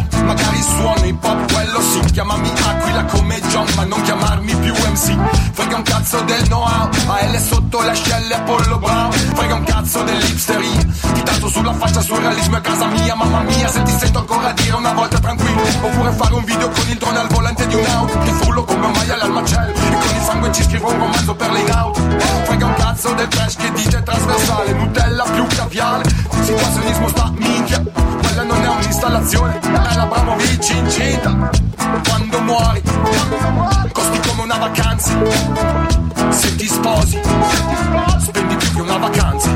[0.63, 2.01] Magari suono hip hop, quello sì.
[2.13, 5.17] Chiamami Aquila come John, ma non chiamarmi più MC.
[5.53, 9.11] Frega un cazzo del know-how, AL sotto le ascelle Apollo Brown.
[9.13, 13.69] Frega un cazzo dell'hipsteria, ti tanto sulla faccia surrealismo è casa mia, mamma mia.
[13.69, 17.19] Se ti sento ancora dire una volta tranquillo, oppure fare un video con il drone
[17.19, 18.19] al volante di un'auto.
[18.19, 21.35] Che frullo come un maiale al macello, e con il sangue ci scrivo un romanzo
[21.35, 22.01] per auto.
[22.45, 26.05] Frega un cazzo del trash che dice trasversale, Nutella più caviale.
[26.43, 27.83] Situazionismo sta minchia,
[28.83, 31.51] quella non è un'installazione, è la Bramovic incinta.
[32.09, 32.83] Quando muori,
[33.93, 35.13] costi come una vacanza.
[36.31, 37.21] Se ti sposi,
[38.19, 39.51] spendi più che una vacanza.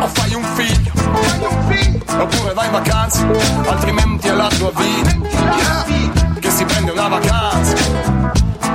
[0.00, 0.92] O fai un figlio,
[2.18, 3.26] oppure vai in vacanza,
[3.68, 5.16] altrimenti è la tua vita.
[6.38, 7.74] Che si prende una vacanza.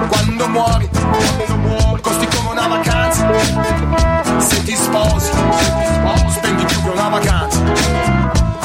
[0.07, 0.89] Quando muori,
[2.01, 3.27] costi come una vacanza.
[4.37, 5.31] Se ti sposi,
[6.29, 8.02] spendi più che una vacanza.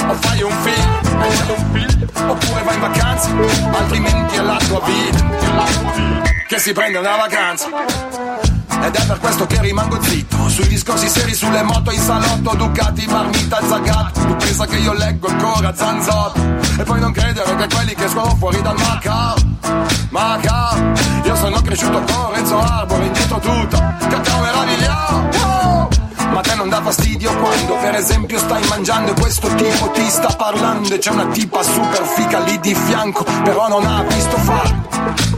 [0.08, 3.28] O fai un figlio, oppure vai in vacanza,
[3.72, 5.24] altrimenti è la tua vita.
[6.46, 7.66] Che si prende una vacanza.
[8.80, 13.06] Ed è per questo che rimango zitto Sui discorsi seri, sulle moto in salotto Ducati,
[13.06, 16.40] marmita, zagato Tu pensa che io leggo ancora zanzotto
[16.78, 19.34] E poi non credere che quelli che escono fuori dal Macao
[20.10, 20.92] Macao
[21.24, 25.07] Io sono cresciuto con Renzo Arbore Indietro tutto, cacao meravigliato
[26.68, 30.98] non dà fastidio quando per esempio stai mangiando e questo tipo ti sta parlando e
[30.98, 34.76] c'è una tipa super fica lì di fianco però non ha visto fare.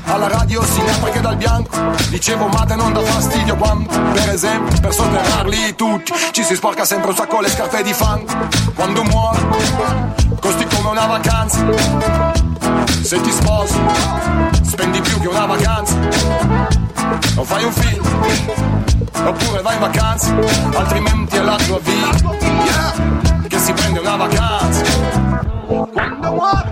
[0.07, 1.77] Alla radio si ne che dal bianco.
[2.09, 7.11] Dicevo ma non dà fastidio quando per esempio per sotterrarli tutti ci si sporca sempre
[7.11, 8.33] un sacco le scarpe di fango
[8.75, 9.39] quando muore
[10.41, 11.65] costi come una vacanza.
[13.03, 13.79] Se ti sposi
[14.63, 15.80] spendi più che una vacanza
[17.41, 18.05] o fai un film
[19.25, 20.35] oppure vai in vacanza,
[20.77, 22.93] altrimenti è la tua vita yeah,
[23.49, 24.83] che si prende una vacanza.
[25.67, 26.65] Quando una-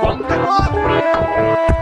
[0.00, 1.79] quando muore,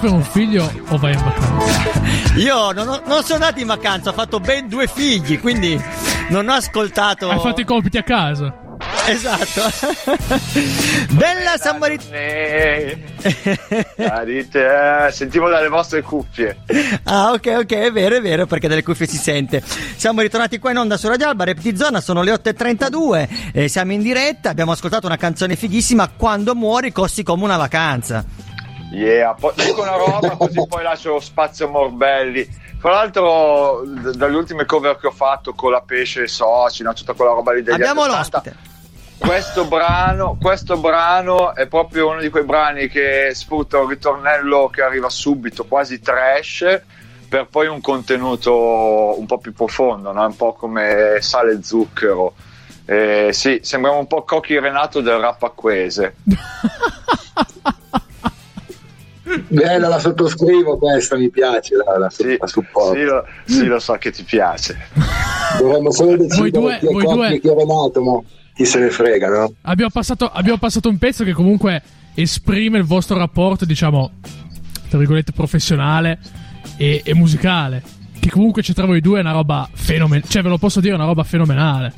[0.00, 2.00] Fai un figlio o vai in vacanza?
[2.36, 5.78] Io non, ho- non sono andato in vacanza, ho fatto ben due figli, quindi
[6.30, 7.28] non ho ascoltato.
[7.28, 8.68] Hai fatto i compiti a casa.
[9.06, 9.60] Esatto.
[11.12, 12.16] Bella Samaritana.
[12.16, 12.98] Eh,
[15.10, 16.60] sentivo dalle vostre cuffie.
[17.04, 19.62] Ah, ok, ok, è vero, è vero, perché dalle cuffie si sente.
[19.96, 23.92] Siamo ritornati qua in onda su Radio Alba, di Zona, sono le 8.32, eh, siamo
[23.92, 28.24] in diretta, abbiamo ascoltato una canzone fighissima, Quando muori costi come una vacanza.
[28.92, 32.48] Yeah, poi dico una roba così poi lascio spazio a Morbelli.
[32.78, 36.92] Fra l'altro, d- dalle ultime cover che ho fatto con la pesce e soci, no,
[36.94, 38.56] tutta quella roba lì degli Abbiamo anni 80, l'ospite.
[39.18, 44.82] questo brano, questo brano è proprio uno di quei brani che sfrutta un ritornello che
[44.82, 46.80] arriva subito, quasi trash,
[47.28, 50.24] per poi un contenuto un po' più profondo, no?
[50.24, 52.32] un po' come sale e zucchero.
[52.86, 56.16] Eh, sì, sembriamo un po' Cocchi Renato del rap acquese.
[59.48, 62.94] Bella, la sottoscrivo questa, mi piace, la, la, Sì, la supporto.
[62.94, 64.76] sì, lo, sì, lo so che ti piace.
[65.58, 68.20] Dovremmo solo decidere due- chi è voi due- e chi è Renato, ma
[68.54, 69.52] chi se ne frega, no?
[69.62, 71.82] Abbiamo passato, abbiamo passato un pezzo che comunque
[72.14, 74.10] esprime il vostro rapporto, diciamo,
[74.88, 76.18] tra virgolette, professionale
[76.76, 77.82] e, e musicale.
[78.20, 80.28] Che comunque c'è tra voi due è una roba fenomenale.
[80.28, 81.92] Cioè, ve lo posso dire, è una roba fenomenale.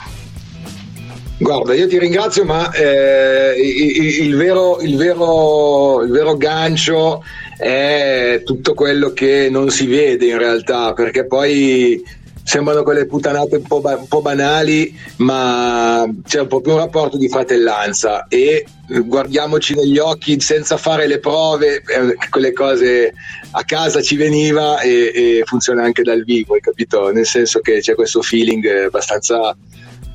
[1.39, 7.25] Guarda, io ti ringrazio, ma eh, il, il vero, il, vero, il vero gancio
[7.57, 12.03] è tutto quello che non si vede in realtà, perché poi
[12.45, 17.29] sembrano quelle puttanate un po', ba- un po' banali, ma c'è più un rapporto di
[17.29, 23.15] fratellanza e guardiamoci negli occhi senza fare le prove, eh, quelle cose
[23.53, 27.11] a casa ci veniva e, e funziona anche dal vivo, hai capito?
[27.11, 29.57] Nel senso che c'è questo feeling abbastanza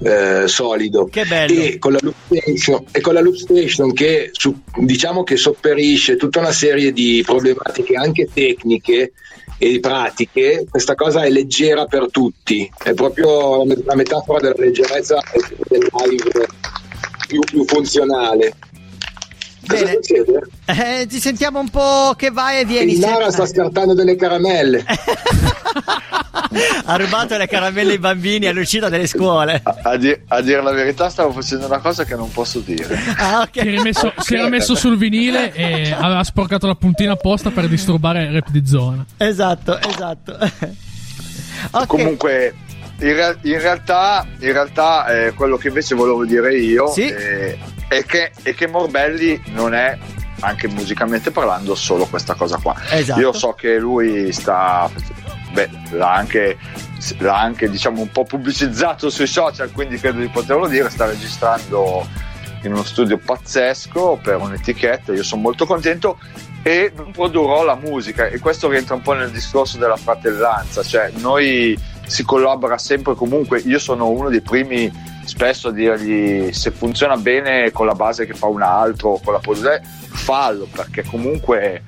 [0.04, 1.08] eh, solido.
[1.74, 1.94] E con
[2.26, 7.24] station, e con la loop station che su- diciamo che sopperisce tutta una serie di
[7.26, 9.14] problematiche anche tecniche
[9.58, 12.70] e pratiche questa cosa è leggera per tutti.
[12.84, 15.20] È proprio la metafora della leggerezza
[15.68, 16.48] del live
[17.28, 18.54] più, più funzionale
[19.68, 20.00] cosa Bene.
[20.02, 20.40] succede?
[20.66, 22.94] Eh, ti sentiamo un po' che vai e vieni.
[22.94, 24.84] il Nara sta scartando delle caramelle
[26.86, 29.60] ha rubato le caramelle ai bambini all'uscita delle scuole.
[29.64, 32.98] A, a di- a dire la verità, stavo facendo una cosa che non posso dire.
[33.18, 33.60] Ah, ok.
[33.62, 37.68] Si era, messo, si era messo sul vinile e aveva sporcato la puntina apposta per
[37.68, 39.06] disturbare il rap di zona.
[39.18, 40.38] Esatto, esatto.
[41.72, 41.88] Ok.
[41.88, 42.54] Comunque,
[43.00, 47.08] in, in realtà, in realtà eh, quello che invece volevo dire io Sì.
[47.08, 49.98] eh, è, che, è che Morbelli non è,
[50.42, 52.76] anche musicalmente parlando, solo questa cosa qua.
[52.92, 53.20] Esatto.
[53.20, 54.90] Io so che lui sta.
[55.52, 56.58] Beh, l'ha anche,
[57.20, 60.90] l'ha anche diciamo un po' pubblicizzato sui social, quindi credo di poterlo dire.
[60.90, 62.06] Sta registrando
[62.64, 65.14] in uno studio pazzesco per un'etichetta.
[65.14, 66.20] Io sono molto contento
[66.62, 68.28] e produrrò la musica.
[68.28, 73.60] E questo rientra un po' nel discorso della fratellanza, cioè noi si collabora sempre comunque.
[73.60, 74.92] Io sono uno dei primi
[75.26, 79.40] spesso a dirgli se funziona bene con la base che fa un altro, con la
[79.40, 81.84] produzione, fallo perché comunque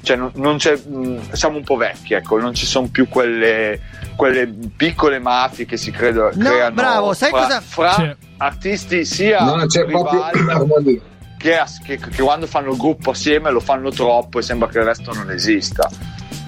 [0.00, 3.78] cioè, non, non c'è, mh, siamo un po' vecchi, ecco, non ci sono più quelle,
[4.16, 8.14] quelle piccole mafie che si credo, No, creano bravo, sai fra, cosa- fra Sì.
[8.38, 11.02] artisti sia non c'è rivali
[11.36, 14.84] che, che- che quando fanno il gruppo assieme lo fanno troppo e sembra che il
[14.84, 15.88] resto non esista.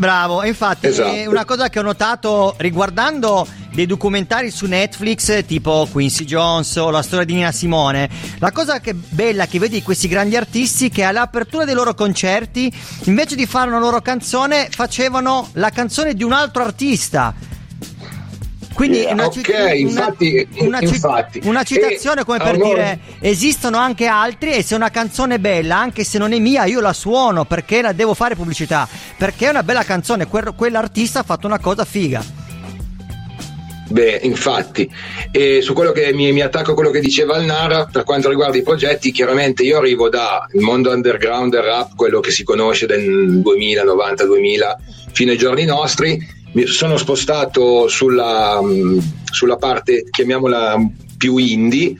[0.00, 1.12] Bravo, e infatti Esatto.
[1.12, 6.88] è una cosa che ho notato riguardando dei documentari su Netflix tipo Quincy Jones o
[6.88, 8.08] la storia di Nina Simone,
[8.38, 12.72] la cosa che bella che vedi di questi grandi artisti che all'apertura dei loro concerti,
[13.04, 17.34] invece di fare una loro canzone, facevano la canzone di un altro artista.
[18.72, 21.40] Quindi Yeah, una, ok, cit- una- infatti- una ci- infatti.
[21.44, 25.38] una citazione E come per allora- dire esistono anche altri e se una canzone è
[25.38, 28.88] bella, anche se non è mia, io la suono perché la devo fare pubblicità.
[29.18, 32.24] Perché è una bella canzone, quel- quell'artista ha fatto una cosa figa.
[33.88, 34.88] Beh, infatti,
[35.32, 38.28] e su quello che mi, mi attacco a quello che diceva il Nara, per quanto
[38.28, 42.86] riguarda i progetti, chiaramente io arrivo dal mondo underground del rap, quello che si conosce
[42.86, 44.78] del 2000, 90, 2000,
[45.12, 46.38] fino ai giorni nostri.
[46.52, 50.76] Mi sono spostato sulla, mh, sulla parte, chiamiamola
[51.16, 51.94] più indie,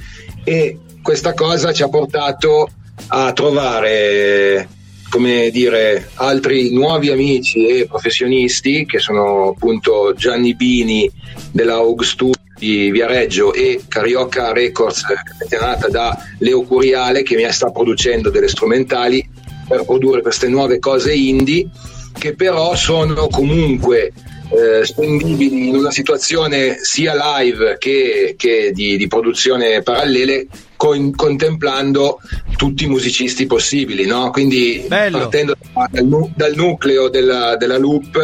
[0.44, 2.68] e questa cosa ci ha portato
[3.08, 4.68] a trovare
[5.10, 11.10] come dire, altri nuovi amici e professionisti che sono appunto Gianni Bini
[11.50, 18.30] della Studio di Viareggio e Carioca Records capitanata da Leo Curiale che mi sta producendo
[18.30, 19.28] delle strumentali
[19.66, 21.68] per produrre queste nuove cose indie
[22.16, 24.12] che però sono comunque
[24.50, 30.46] eh, spendibili in una situazione sia live che, che di, di produzione parallele
[30.76, 32.18] con- contemplando
[32.56, 34.30] tutti i musicisti possibili no?
[34.30, 35.18] quindi Bello.
[35.18, 38.16] partendo dal, dal nucleo della, della loop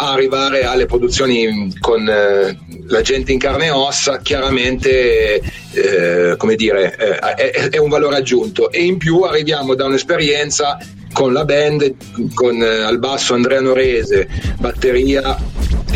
[0.00, 2.56] a arrivare alle produzioni con eh,
[2.86, 5.40] la gente in carne e ossa chiaramente
[5.72, 10.78] eh, come dire eh, è, è un valore aggiunto e in più arriviamo da un'esperienza
[11.12, 11.94] con la band,
[12.34, 14.28] con eh, al basso Andrea Norese,
[14.58, 15.36] batteria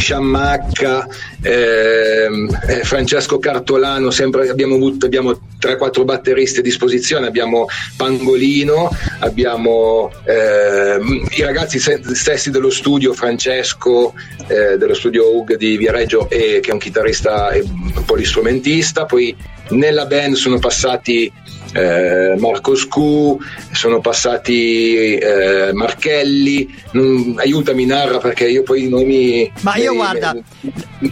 [0.02, 1.06] Sciammacca,
[1.42, 8.90] ehm, eh, Francesco Cartolano, sempre abbiamo avuto abbiamo 3-4 batteristi a disposizione, abbiamo Pangolino,
[9.20, 14.14] abbiamo ehm, i ragazzi stessi dello studio, Francesco
[14.48, 17.64] eh, dello studio UG di Viareggio e, che è un chitarrista e
[18.04, 19.34] polistrumentista, poi
[19.70, 21.32] nella band sono passati
[21.72, 23.38] eh, Marco Scu,
[23.72, 29.50] sono passati eh, Marchelli, non- aiutami narra perché io poi i nomi...
[29.60, 30.36] Ma io eh, guarda,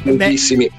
[0.05, 0.71] tantissimi.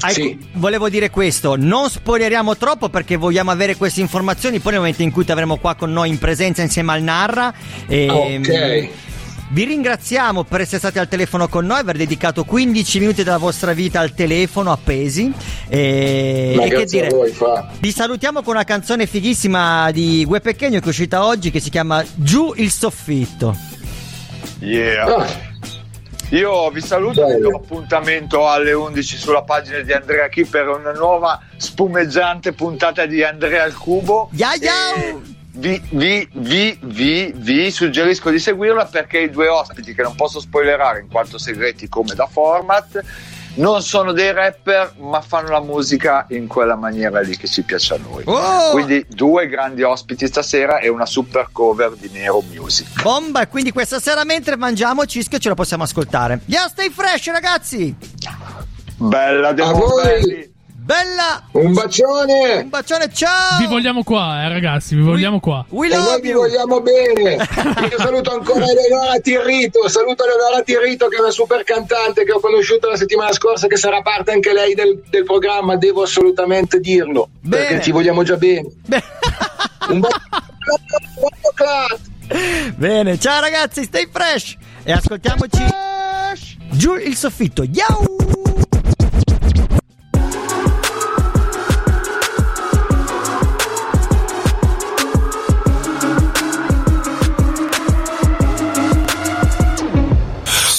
[0.00, 0.38] Hai- sì.
[0.52, 5.10] Volevo dire questo, non spoileriamo troppo perché vogliamo avere queste informazioni poi nel momento in
[5.10, 7.52] cui ti avremo qua con noi in presenza insieme al Narra.
[7.88, 8.88] E, Ok.
[9.50, 13.72] Vi ringraziamo per essere stati al telefono con noi, aver dedicato 15 minuti della vostra
[13.72, 15.32] vita al telefono appesi.
[15.68, 17.66] E, Ma e che dire, voi, fa.
[17.80, 21.70] vi salutiamo con una canzone fighissima di Gue Pecchegno che è uscita oggi che si
[21.70, 23.56] chiama Giù il soffitto.
[24.60, 25.04] Yeah.
[25.16, 25.26] Ah,
[26.30, 30.68] Io vi saluto e vi do appuntamento alle 11 sulla pagina di Andrea Chi per
[30.68, 34.28] una nuova spumeggiante puntata di Andrea al Cubo.
[34.32, 34.94] Ya, ya!
[34.94, 35.16] E
[35.58, 40.38] Vi, vi, vi, vi, vi suggerisco di seguirla perché i due ospiti che non posso
[40.38, 43.04] spoilerare in quanto segreti come da format
[43.54, 47.94] non sono dei rapper ma fanno la musica in quella maniera lì che ci piace
[47.94, 48.22] a noi.
[48.26, 48.70] Oh!
[48.70, 53.02] Quindi due grandi ospiti stasera e una super cover di Nero Music.
[53.02, 53.40] Bomba!
[53.40, 56.38] E quindi questa sera mentre mangiamo Cischio ce la possiamo ascoltare.
[56.44, 57.92] Ya, stay fresh ragazzi!
[58.96, 59.88] Bella De A voi!
[59.88, 60.56] Morelli.
[60.88, 61.42] Bella!
[61.52, 62.60] un bacione!
[62.62, 63.58] Un bacione, ciao!
[63.58, 65.62] Vi vogliamo qua, eh, ragazzi, vi vogliamo qua.
[65.68, 67.32] We E noi love vi vogliamo bene.
[67.34, 72.40] Io saluto ancora Eleonora Tirrito, saluto Eleonora Tirrito che è una super cantante che ho
[72.40, 77.28] conosciuto la settimana scorsa che sarà parte anche lei del, del programma, devo assolutamente dirlo,
[77.38, 77.66] Bene.
[77.66, 78.70] perché ci vogliamo già bene.
[78.86, 79.02] Beh,
[79.92, 80.24] Un bacione.
[82.76, 84.56] Bene, ciao ragazzi, stay fresh!
[84.84, 85.66] E ascoltiamoci
[86.70, 87.62] giù il soffitto.
[87.62, 88.37] Yau!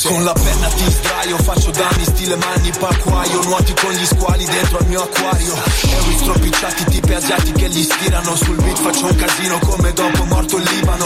[0.09, 4.79] Con la penna ti sdraio, faccio danni stile mani pacquaio Nuoti con gli squali dentro
[4.79, 5.53] al mio acquario.
[5.53, 10.57] Euro stropicciati tipi asiati che gli stirano Sul beat faccio un casino come dopo morto
[10.57, 11.05] il Libano.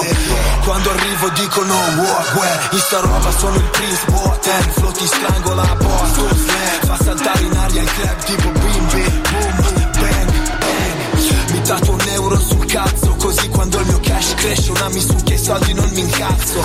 [0.64, 5.06] Quando arrivo dicono wow, uè In sta roba sono il prince boa Ten flow ti
[5.06, 10.60] strangola a slang, Fa saltare in aria il club tipo bim bim boom boom bang
[10.60, 11.52] bang.
[11.52, 15.34] Mi tatuo un euro sul cazzo Così quando il mio cash cresce una mi succhia
[15.34, 16.62] i soldi non mi incazzo.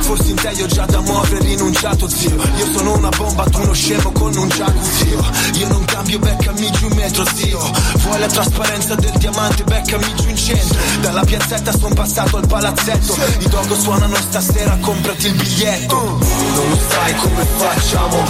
[0.00, 2.36] Forse in te io già d'amore rinunciato zio.
[2.58, 5.16] Io sono una bomba, tu uno scemo con un jacuzzi.
[5.58, 7.58] Io, non cambio, beccami giù in metro zio.
[8.02, 10.78] Vuoi la trasparenza del diamante, beccami giù in centro.
[11.00, 13.16] Dalla piazzetta son passato al palazzetto.
[13.38, 16.18] I dogo suonano stasera, comprati il biglietto
[16.60, 18.22] Non lo sai come facciamo.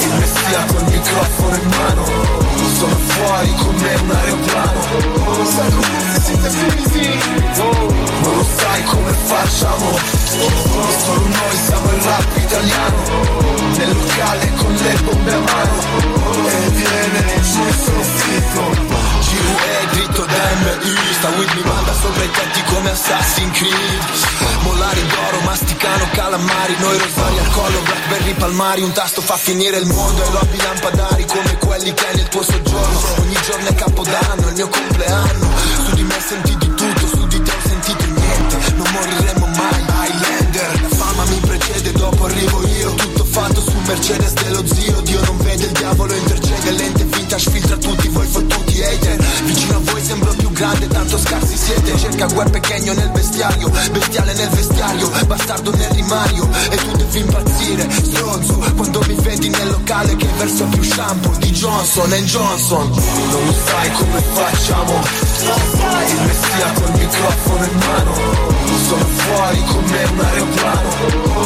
[0.00, 2.04] Il messia col microfono in mano.
[2.76, 4.80] Sono fuori con me un aeroplano.
[5.14, 5.68] Come
[8.22, 9.96] Non lo sai come facciamo.
[10.26, 12.96] Solo noi siamo il rap italiano.
[13.76, 15.78] Nel locale con le bombe a mano.
[16.48, 19.79] E viene giù il soffitto Giro è dritto da
[21.20, 24.02] MI Sta with mi manda sopra i tetti come Assassin's Creed.
[24.62, 29.86] Molari d'oro, masticano, calamari Noi rosari al collo, blackberry palmari Un tasto fa finire il
[29.86, 33.00] mondo e lobby lampadari Come quelli che hai nel tuo soggiorno.
[33.20, 35.48] Ogni giorno è capodanno, il mio compleanno.
[35.84, 38.56] Su di me senti di tutto, su di te ho sentito niente.
[38.76, 40.80] Non moriremo mai, Highlander.
[40.80, 42.94] La fama mi precede, dopo arrivo io.
[42.94, 45.00] Tutto fatto sul Mercedes dello zio.
[45.02, 49.16] Dio non vede il diavolo intercede Lente vintage filtra tutti voi fottuti hater.
[49.44, 51.96] Vicino a voi sembro grande, tanto scarsi siete.
[51.96, 53.70] Cerca guer pequeño nel vestiario.
[53.92, 56.48] Bestiale nel vestiario, bastardo nel rimario.
[56.70, 61.50] E tu devi impazzire, stronzo Quando mi vedi nel locale che verso più shampoo Di
[61.50, 62.88] Johnson Johnson.
[62.90, 65.00] Non lo sai come facciamo.
[66.08, 68.14] Il messia col microfono in mano.
[68.86, 70.90] Sono fuori con me un aeroplano.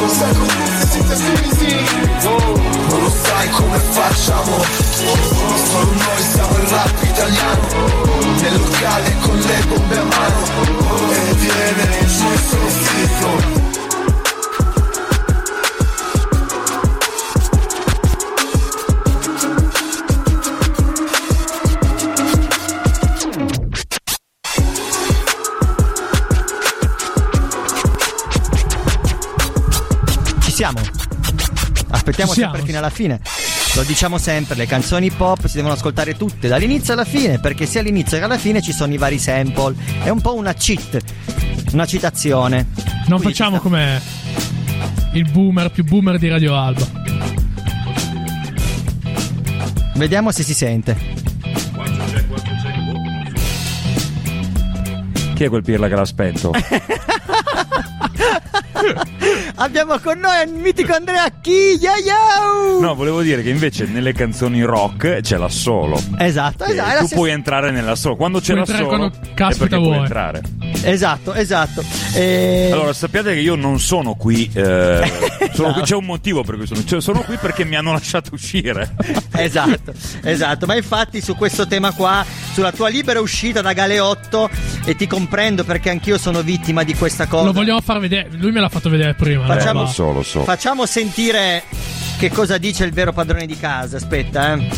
[0.08, 1.76] Sai come si
[2.22, 4.62] Non lo sai come facciamo?
[4.92, 7.68] Solo noi siamo il rap italiano.
[8.40, 10.38] Nel locale con le bombe a mano.
[11.10, 13.73] E viene giù il soffitto
[32.04, 33.18] Aspettiamo sempre fino alla fine.
[33.76, 37.80] Lo diciamo sempre, le canzoni pop si devono ascoltare tutte dall'inizio alla fine, perché sia
[37.80, 39.74] all'inizio che alla fine ci sono i vari sample.
[40.02, 41.02] È un po' una cheat,
[41.72, 42.66] una citazione.
[43.06, 44.02] Non Quindi facciamo come
[45.14, 46.86] il boomer più boomer di Radio Alba.
[49.94, 50.96] Vediamo se si sente.
[55.34, 56.52] Chi è quel pirla che l'ha spento?
[59.56, 61.78] Abbiamo con noi il mitico Andrea Chi.
[62.80, 66.00] No, volevo dire che invece nelle canzoni rock c'è l'assolo.
[66.18, 66.88] Esatto, E esatto.
[66.88, 68.16] la tu stessa- puoi entrare nell'assolo.
[68.16, 69.98] Quando c'è Puoi entrare l'assolo quando è caspita perché puoi vuoi.
[69.98, 70.42] entrare.
[70.82, 71.82] Esatto, esatto.
[72.14, 74.50] E- Allora, sappiate che io non sono qui.
[74.52, 75.12] eh,
[75.54, 78.30] sono qui- c'è un motivo per cui sono, cioè, sono qui perché mi hanno lasciato
[78.34, 78.94] uscire.
[79.36, 84.48] Esatto, esatto, ma infatti su questo tema qua, sulla tua libera uscita da Galeotto,
[84.84, 87.46] e ti comprendo perché anch'io sono vittima di questa cosa.
[87.46, 88.28] Lo vogliamo far vedere.
[88.32, 89.46] Lui me l'ha fatto vedere prima.
[89.46, 89.86] Facciamo- no?
[89.86, 90.42] lo so, lo so.
[90.42, 91.62] Facciamo sentire
[92.18, 93.96] che cosa dice il vero padrone di casa.
[93.96, 94.68] Aspetta, eh.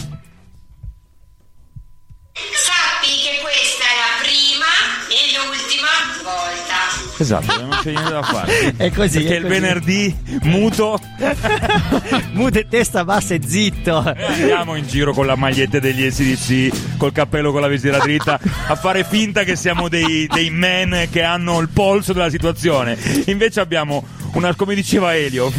[7.18, 8.74] Esatto, non c'è niente da fare.
[8.76, 9.54] È così, Perché è il così.
[9.54, 11.00] venerdì muto
[12.32, 13.98] Mute testa bassa e zitto.
[14.28, 18.74] andiamo in giro con la maglietta degli SDC, col cappello con la visiera dritta, a
[18.76, 22.96] fare finta che siamo dei, dei men che hanno il polso della situazione.
[23.26, 25.50] Invece abbiamo una, come diceva Elio,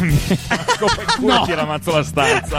[0.78, 2.58] come culo ti ramazzo la stanza.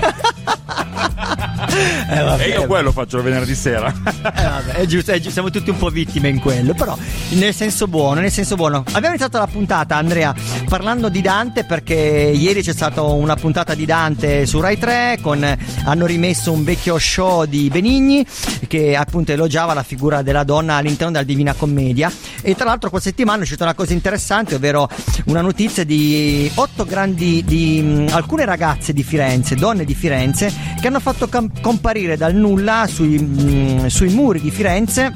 [2.10, 3.88] Eh, vabbè, E io quello faccio il venerdì sera.
[3.90, 6.98] Eh, vabbè, è giusto, è giusto, siamo tutti un po' vittime in quello, però
[7.32, 8.84] nel senso buono, nel senso buono.
[8.88, 10.34] Abbiamo iniziato la puntata, Andrea,
[10.68, 15.58] parlando di Dante perché ieri c'è stata una puntata di Dante su Rai 3 con
[15.84, 18.26] hanno rimesso un vecchio show di Benigni
[18.68, 23.10] che appunto elogiava la figura della donna all'interno della Divina Commedia e tra l'altro questa
[23.10, 24.88] settimana è uscita una cosa interessante, ovvero
[25.26, 30.88] una notizia di otto grandi di mh, alcune ragazze di Firenze, donne di Firenze che
[30.88, 35.14] hanno fatto cam- comparire dal nulla sui, mh, sui muri di Firenze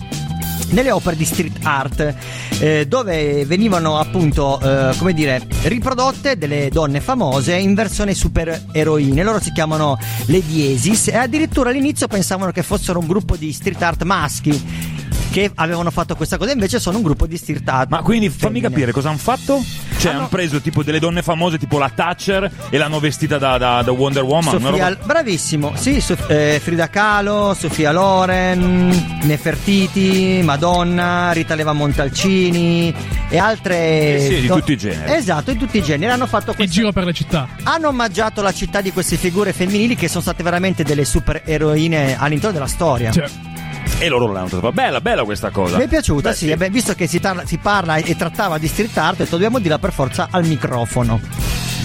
[0.69, 2.15] nelle opere di street art
[2.59, 9.23] eh, dove venivano appunto eh, come dire riprodotte delle donne famose in versione super eroine
[9.23, 13.81] loro si chiamano le Diesis e addirittura all'inizio pensavano che fossero un gruppo di street
[13.81, 15.01] art maschi
[15.34, 18.67] che avevano fatto questa cosa invece sono un gruppo di art Ma quindi fammi femmine.
[18.69, 19.63] capire cosa hanno fatto?
[19.97, 23.57] Cioè, Hanno- hanno preso tipo delle donne famose, tipo la Thatcher, e l'hanno vestita da,
[23.57, 24.59] da- da Wonder Woman.
[24.59, 32.93] Sofia, roba- bravissimo, sì, Sof- eh, Frida Kahlo, Sofia Loren, Nefertiti, Madonna, Rita Leva Montalcini
[33.29, 34.15] e altre.
[34.17, 35.13] Eh sì, di tutti i generi.
[35.13, 36.11] Esatto, di tutti i generi.
[36.11, 36.73] Hanno fatto Il questo.
[36.75, 37.47] giro per le città.
[37.63, 42.17] Hanno omaggiato la città di queste figure femminili che sono state veramente delle super eroine
[42.19, 43.09] all'interno della storia.
[43.11, 43.27] Cioè,
[43.99, 44.73] E loro l'hanno trovata.
[44.73, 45.77] Bella, bella questa cosa.
[45.77, 48.57] Mi è piaciuta, Beh, sì, eh beh, visto che si, tar- si parla e trattava
[48.57, 51.19] di street art, detto, dobbiamo dirla per forza al microfono.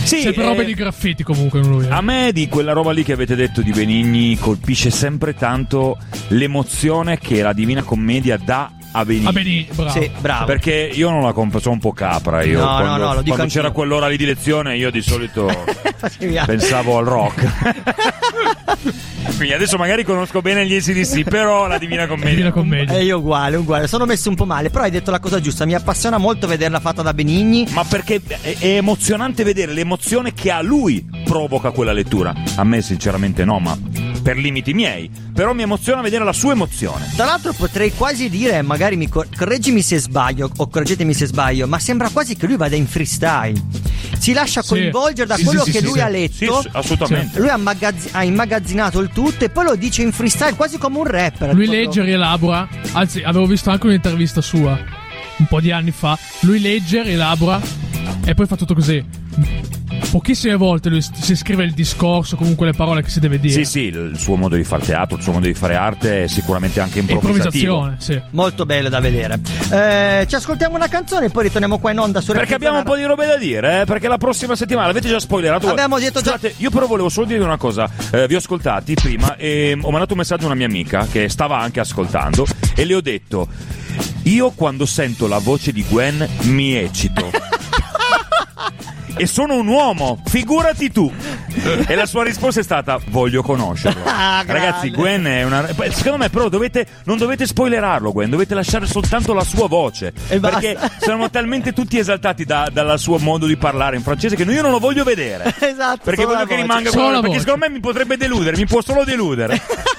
[0.04, 1.84] Sì, sempre eh, robe di graffiti comunque lui.
[1.86, 1.90] eh.
[1.90, 7.18] A me di quella roba lì che avete detto di Benigni colpisce sempre tanto l'emozione
[7.18, 9.26] che la Divina Commedia dà a Benigni.
[9.26, 9.90] A Benigni, bravo.
[9.90, 10.44] Sì, bravo.
[10.44, 12.42] Perché io non la compro, sono un po' capra.
[12.42, 15.02] Io No, quando, no, no, lo dico quando c'era quell'ora lì di lezione, io di
[15.02, 15.48] solito
[16.46, 17.46] pensavo al rock.
[19.36, 22.30] Quindi adesso magari conosco bene gli ACDC, però la Divina Commedia.
[22.30, 22.96] Divina Commedia.
[22.96, 23.86] E io uguale, uguale.
[23.86, 25.64] Sono messo un po' male, però hai detto la cosa giusta.
[25.64, 27.66] Mi appassiona molto vederla fatta da Benigni.
[27.70, 32.34] Ma perché è, è emozionante vedere l'emozione che a lui provoca quella lettura.
[32.56, 33.78] A me, sinceramente, no, ma
[34.28, 35.10] per limiti miei.
[35.32, 37.10] Però mi emoziona vedere la sua emozione.
[37.16, 41.66] Tra l'altro potrei quasi dire, magari mi cor- correggimi se sbaglio o correggetemi se sbaglio,
[41.66, 43.58] ma sembra quasi che lui vada in freestyle.
[44.18, 44.68] Si lascia Sì.
[44.68, 46.00] coinvolgere da Sì, quello sì, che sì, lui sì.
[46.00, 46.62] ha letto.
[46.72, 47.38] assolutamente.
[47.38, 50.98] Lui ha, immagazzi- ha immagazzinato il tutto e poi lo dice in freestyle quasi come
[50.98, 51.54] un rapper.
[51.54, 52.68] Lui Proprio- legge, rielabora.
[52.92, 54.78] Anzi, avevo visto anche un'intervista sua
[55.38, 56.18] un po' di anni fa.
[56.40, 57.58] Lui legge, rielabora
[58.26, 59.02] e poi fa tutto così.
[60.10, 63.52] Pochissime volte lui si scrive il discorso, comunque le parole che si deve dire.
[63.52, 66.26] Sì, sì, il suo modo di fare teatro, il suo modo di fare arte è
[66.28, 67.74] sicuramente anche improvvisativo.
[67.76, 68.34] Improvvisazione, sì.
[68.34, 69.38] Molto bello da vedere.
[69.70, 72.84] Eh, ci ascoltiamo una canzone e poi ritorniamo qua in onda su Perché abbiamo un
[72.84, 73.84] po' di robe da dire, eh?
[73.84, 75.68] Perché la prossima settimana l'avete già spoilerato.
[75.68, 77.90] Abbiamo detto già- Scusate, io però volevo solo dire una cosa.
[78.10, 81.28] Eh, vi ho ascoltati prima e ho mandato un messaggio a una mia amica che
[81.28, 83.46] stava anche ascoltando e le ho detto:
[84.22, 87.30] Io quando sento la voce di Gwen mi eccito.
[89.16, 91.12] E sono un uomo, figurati tu.
[91.86, 94.02] E la sua risposta è stata: Voglio conoscerlo.
[94.18, 94.42] Ah.
[94.46, 95.66] Ragazzi, Gwen è una.
[95.90, 98.30] Secondo me, però, dovete, non dovete spoilerarlo, Gwen.
[98.30, 100.12] Dovete lasciare soltanto la sua voce.
[100.28, 100.58] E basta.
[100.58, 104.62] perché siamo talmente tutti esaltati da- dal suo modo di parlare in francese che io
[104.62, 105.54] non lo voglio vedere.
[105.68, 106.00] Esatto.
[106.02, 106.60] Perché voglio che voce.
[106.62, 107.20] rimanga Solo quello.
[107.20, 107.44] Perché voce.
[107.46, 109.60] secondo me mi potrebbe deludere, mi può solo deludere.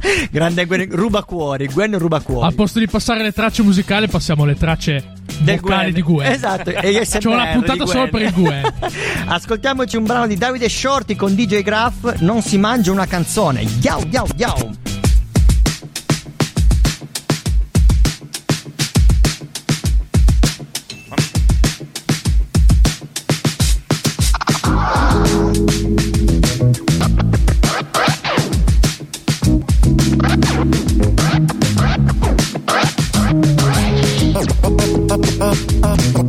[0.30, 1.66] Grande Gwen, ruba cuori.
[1.66, 2.46] Gwen ruba cuori.
[2.46, 6.30] Al posto di passare le tracce musicali, passiamo alle tracce Del vocali di Gwen.
[6.30, 8.62] Esatto, e gli C'è una puntata solo per il Gwen.
[9.26, 12.20] Ascoltiamoci un brano di Davide Shorty con DJ Graff.
[12.20, 13.66] Non si mangia una canzone.
[13.80, 14.89] Yau, yau, yau.
[36.20, 36.26] Ho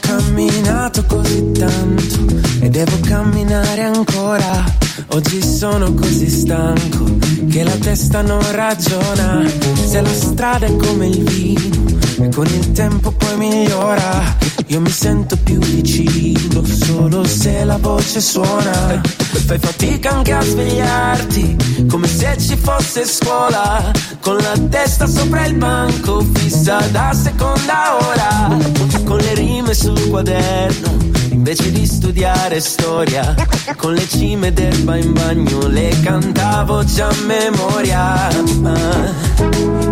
[0.00, 4.64] camminato così tanto e devo camminare ancora.
[5.10, 7.04] Oggi sono così stanco
[7.48, 9.48] che la testa non ragiona.
[9.86, 11.85] Se la strada è come il vino
[12.18, 14.36] e con il tempo poi migliora,
[14.66, 19.00] io mi sento più vicino solo se la voce suona.
[19.46, 25.54] Fai fatica anche a svegliarti come se ci fosse scuola, con la testa sopra il
[25.54, 28.56] banco fissa da seconda ora,
[29.04, 33.34] con le rime sul quaderno invece di studiare storia.
[33.76, 38.26] Con le cime d'erba in bagno le cantavo già a memoria.
[38.26, 39.12] Ah,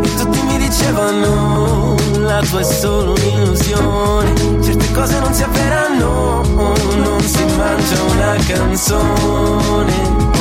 [0.03, 1.94] e tutti mi dicevano
[2.25, 4.63] la tua è solo un'illusione.
[4.63, 6.43] Certe cose non si avveranno
[6.97, 9.93] non si mangia una canzone.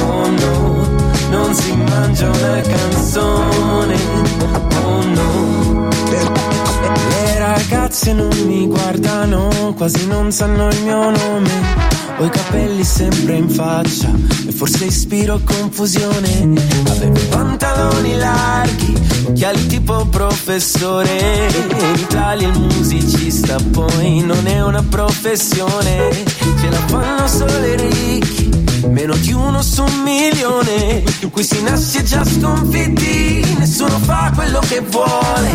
[0.02, 3.96] Oh no non si mangia una canzone.
[4.84, 5.90] Oh no.
[7.10, 11.93] Le ragazze non mi guardano, quasi non sanno il mio nome.
[12.18, 14.12] Ho i capelli sempre in faccia
[14.48, 16.62] e forse ispiro confusione.
[16.90, 18.94] Avevo pantaloni larghi,
[19.26, 21.50] occhiali tipo professore.
[21.70, 26.10] In Italia il musicista poi non è una professione,
[26.60, 28.54] ce la fanno solo i ricchi.
[28.88, 34.82] Meno di uno su un milione Qui si nasce già sconfitti Nessuno fa quello che
[34.82, 35.52] vuole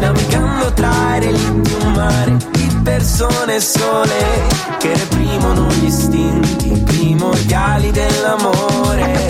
[0.00, 9.26] Navigando tra i relitti Di persone sole Che reprimono gli istinti primordiali dell'amore.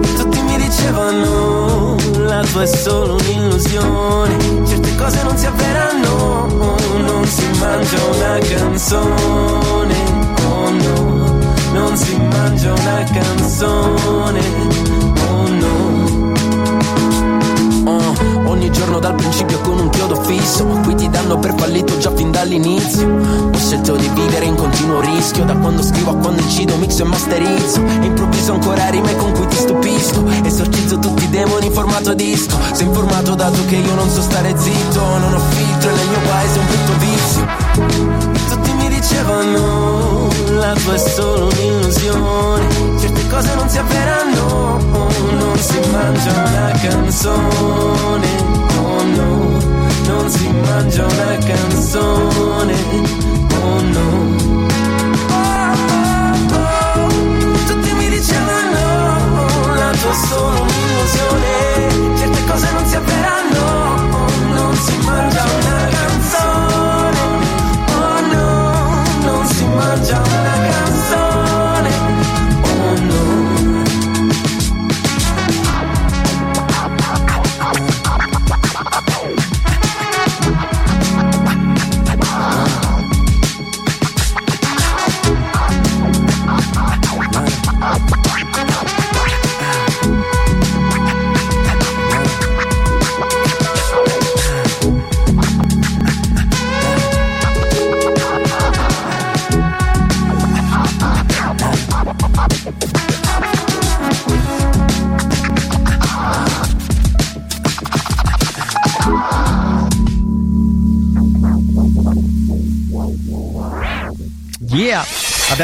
[0.00, 4.36] E tutti mi dicevano La tua è solo un'illusione.
[4.66, 6.46] Certe cose non si avveranno
[6.96, 9.94] Non si mangia una canzone.
[10.44, 11.22] Oh no
[11.72, 14.40] non si mangia una canzone,
[18.62, 22.30] ogni giorno dal principio con un chiodo fisso, qui ti danno per fallito già fin
[22.30, 23.08] dall'inizio.
[23.52, 27.06] Ho scelto di vivere in continuo rischio, da quando scrivo a quando incido, mixo e
[27.06, 27.80] masterizzo.
[27.80, 32.56] Improvviso ancora rime con cui ti stupisco, esorcizzo tutti i demoni in formato disco.
[32.72, 36.20] Sei informato dato che io non so stare zitto, non ho filtro e nel mio
[36.28, 37.46] paese è un brutto vizio.
[38.48, 44.78] Tutti mi dicevano la tua è solo un'illusione Certe cose non si avveranno
[45.30, 48.51] Non si mangia una canzone
[49.16, 49.60] no
[50.06, 52.74] Non si mangia una canzone
[53.62, 54.30] Oh no
[55.30, 57.66] Oh, oh, oh.
[57.66, 62.01] Tutti mi dicevano La tua solo un'illusione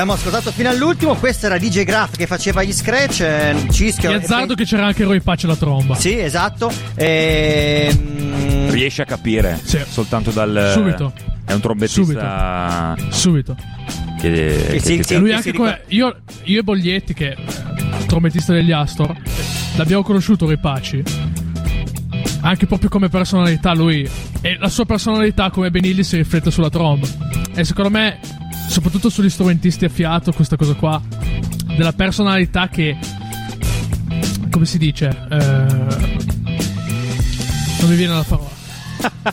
[0.01, 4.13] Abbiamo ascoltato fino all'ultimo, questo era DJ Graf che faceva gli scratch, eh, Cischio.
[4.13, 5.97] E azzardo che c'era anche Roy Pace alla tromba.
[5.97, 6.71] Sì, esatto.
[6.95, 9.81] Ehm, Riesci a capire Sì.
[9.89, 10.71] soltanto dal.
[10.73, 11.13] Subito.
[11.45, 13.57] È un trombettista Subito.
[14.21, 15.17] che, che- sì, che- sì.
[15.17, 15.81] Lui anche come.
[15.89, 17.37] Io, io e Boglietti, che è
[18.07, 19.13] trombettista degli Astor,
[19.75, 21.03] l'abbiamo conosciuto Roy Paci.
[22.43, 24.09] Anche proprio come personalità lui.
[24.43, 27.09] E la sua personalità come Benilli si riflette sulla tromba.
[27.53, 28.21] E secondo me,
[28.79, 31.03] soprattutto sugli strumentisti a fiato, questa cosa qua.
[31.76, 32.97] Della personalità che.
[34.51, 35.09] Come si dice?
[35.31, 35.37] Eh,
[37.81, 38.49] non mi viene la parola.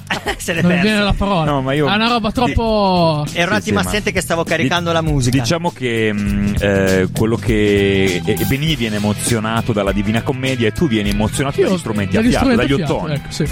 [0.37, 0.89] se ne Non mi perse.
[0.91, 1.43] viene la parola.
[1.51, 3.25] No, ma io- È una roba troppo.
[3.33, 5.37] Ero un Sì, attimo sì, ma- assente che stavo caricando Di- la musica.
[5.39, 10.87] Diciamo che mh, eh, quello che e- Benigni viene emozionato dalla Divina Commedia e tu
[10.87, 13.13] vieni emozionato dagli strumenti a dagli fiato, strumenti dagli a fiato, ottoni.
[13.15, 13.43] ecco, sì.
[13.45, 13.49] Io,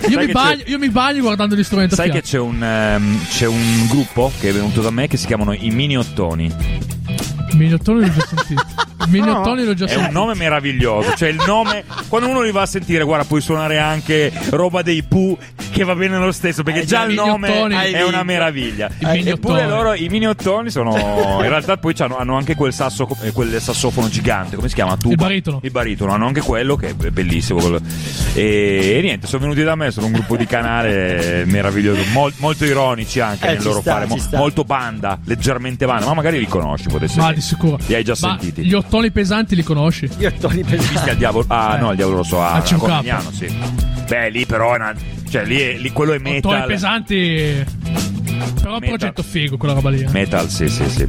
[0.00, 2.28] Sai mi che bagno, c'è- io mi bagno guardando gli strumenti Sai a che fiato.
[2.28, 5.70] c'è un, ehm, c'è un gruppo che è venuto da me che si chiamano i
[5.70, 6.52] Mini Ottoni.
[7.54, 8.62] Mini ottoni l'ho già sentito.
[9.08, 10.08] Mini No, ottoni l'ho già È sentito.
[10.08, 11.14] un nome meraviglioso.
[11.16, 15.02] Cioè, il nome, quando uno li va a sentire, guarda, puoi suonare anche roba dei
[15.02, 15.36] Pooh,
[15.80, 17.48] che va bene lo stesso, perché Eh, già il nome
[17.90, 18.90] è una meraviglia.
[18.98, 20.94] Eppure loro, i mignottoni sono.
[21.40, 24.96] In realtà poi c'hanno- hanno anche quel sasso, eh, quel sassofono gigante, come si chiama?
[24.96, 25.12] Tuba.
[25.12, 25.60] Il baritono.
[25.62, 27.60] Il baritono, hanno anche quello che è bellissimo.
[27.60, 27.80] quello.
[28.34, 32.64] E, e niente, sono venuti da me, sono un gruppo di canale meraviglioso, mol- molto
[32.66, 36.46] ironici anche Eh, nel loro sta, fare, mo- molto banda, leggermente banda, ma magari li
[36.46, 37.78] conosci, potesse Ma di sicuro.
[37.86, 38.66] Li hai già Ma sentiti?
[38.66, 40.08] Gli ottoni pesanti li conosci?
[40.18, 41.44] Io Tony Visti al diavolo.
[41.48, 42.62] Ah, no, il diavolo rosso a, A.
[42.76, 43.89] Cornigliano, sì.
[44.10, 44.92] Beh, lì però è una.
[45.30, 46.66] Cioè, lì, è- lì quello è metal.
[46.66, 47.64] pesanti.
[48.60, 48.88] Però Metal.
[48.98, 50.00] progetto figo quella roba lì.
[50.02, 50.08] eh.
[50.10, 51.08] Metal, sì, sì, sì.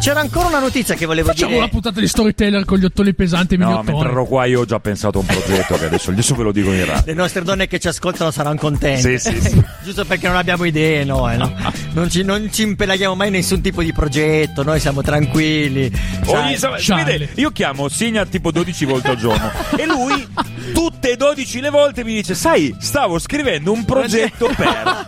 [0.00, 1.62] C'era ancora una notizia che volevo Facciamo dire.
[1.62, 3.92] una puntata di storyteller con gli ottoni pesanti e i No, mignottoni.
[3.96, 6.52] mentre ero qua io ho già pensato a un progetto che adesso, adesso ve lo
[6.52, 7.02] dico in radio.
[7.06, 9.18] Le nostre donne che ci ascoltano saranno contente.
[9.18, 9.62] Sì, sì, sì.
[9.84, 11.52] Giusto perché non abbiamo idee noi, no?
[11.94, 15.90] Non ci, non ci impelaghiamo mai in nessun tipo di progetto, noi siamo tranquilli.
[16.26, 20.26] Ogni, sa- vede, io chiamo Signa tipo 12 volte al giorno e lui
[20.90, 25.06] tutte e 12 le volte mi dice sai stavo scrivendo un progetto per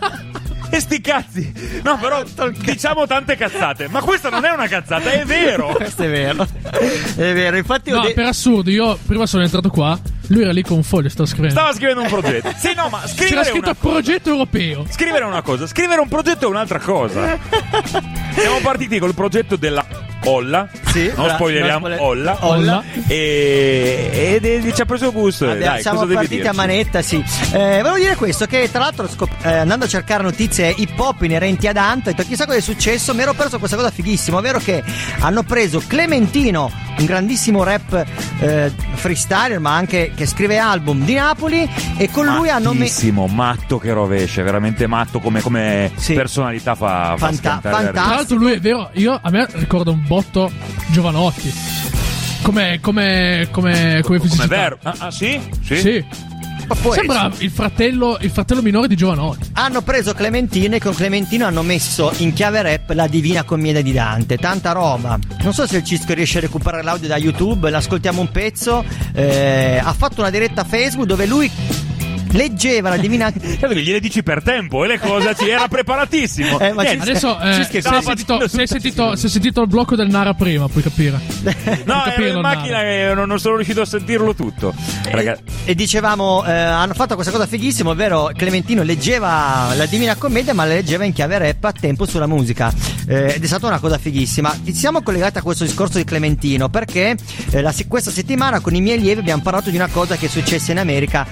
[0.72, 1.52] e sti cazzi
[1.82, 2.22] no però
[2.62, 6.46] diciamo tante cazzate ma questa non è una cazzata è vero Questo è vero.
[6.70, 10.62] È vero, infatti No, de- per assurdo, io prima sono entrato qua, lui era lì
[10.62, 11.54] con un foglio, stava scrivendo.
[11.58, 14.86] stava scrivendo un progetto sì no ma C'era scrivere scritto una cosa progetto europeo.
[14.90, 17.38] scrivere una cosa scrivere un progetto è un'altra cosa
[18.38, 19.84] siamo partiti col progetto della
[20.24, 22.84] Olla Sì, non bra- spoileriamo non spoiler- Olla Olla.
[23.06, 27.02] e, ed- e ci ha preso gusto Abbiamo- dai siamo cosa devi partiti a manetta,
[27.02, 27.24] sì.
[27.52, 31.22] Eh, volevo dire questo: che tra l'altro, scop- eh, andando a cercare notizie hip hop
[31.22, 33.14] inerenti ad Ant, ho detto chissà cosa è successo.
[33.14, 34.82] Mi ero perso questa cosa fighissima, ovvero che
[35.20, 38.04] hanno preso Clementino, un grandissimo rap
[38.40, 42.98] eh, freestyler, ma anche che scrive album di Napoli, e con lui hanno messo.
[43.10, 46.14] Matto che rovescia, veramente matto come, come Sì.
[46.14, 47.92] personalità fa, fa Fanta- fantastico.
[47.92, 50.50] Tra l'altro lui è vero, io a me ricorda un botto
[50.88, 51.54] Giovanotti.
[52.42, 54.46] Come, come, come, come Come fisicità.
[54.48, 54.76] vero?
[54.82, 55.40] Ah, ah, sì?
[55.62, 55.76] Sì.
[55.76, 56.04] Sì.
[56.92, 59.50] Sembra il fratello, il fratello minore di Giovanotti.
[59.52, 63.92] Hanno preso Clementino e con Clementino hanno messo in chiave rap la Divina Commedia di
[63.92, 64.36] Dante.
[64.36, 65.16] Tanta roba.
[65.42, 68.84] Non so se il Cisco riesce a recuperare l'audio da YouTube, l'ascoltiamo un pezzo.
[69.14, 71.48] Eh, ha fatto una diretta Facebook dove lui
[72.32, 76.58] leggeva la Divina Eh, perché gliele dici per tempo e le cose ci era preparatissimo.
[76.58, 77.04] Eh, ma Niente.
[77.04, 80.08] ci- Adesso, eh, se, che hai sentito, se sentito, se hai sentito il blocco del
[80.08, 81.18] Nara prima, puoi capire.
[81.84, 84.74] No, puoi ero capirlo, in macchina e non, non sono riuscito a sentirlo tutto.
[85.10, 90.54] Ragazzi, E dicevamo, eh, hanno fatto questa cosa fighissima, ovvero Clementino leggeva la Divina Commedia,
[90.54, 92.72] ma la leggeva in chiave rap a tempo sulla musica.
[93.06, 94.56] Eh, ed è stata una cosa fighissima.
[94.64, 97.16] Ci siamo collegati a questo discorso di Clementino perché
[97.50, 100.28] eh, la questa settimana con i miei allievi abbiamo parlato di una cosa che è
[100.28, 101.26] successa in America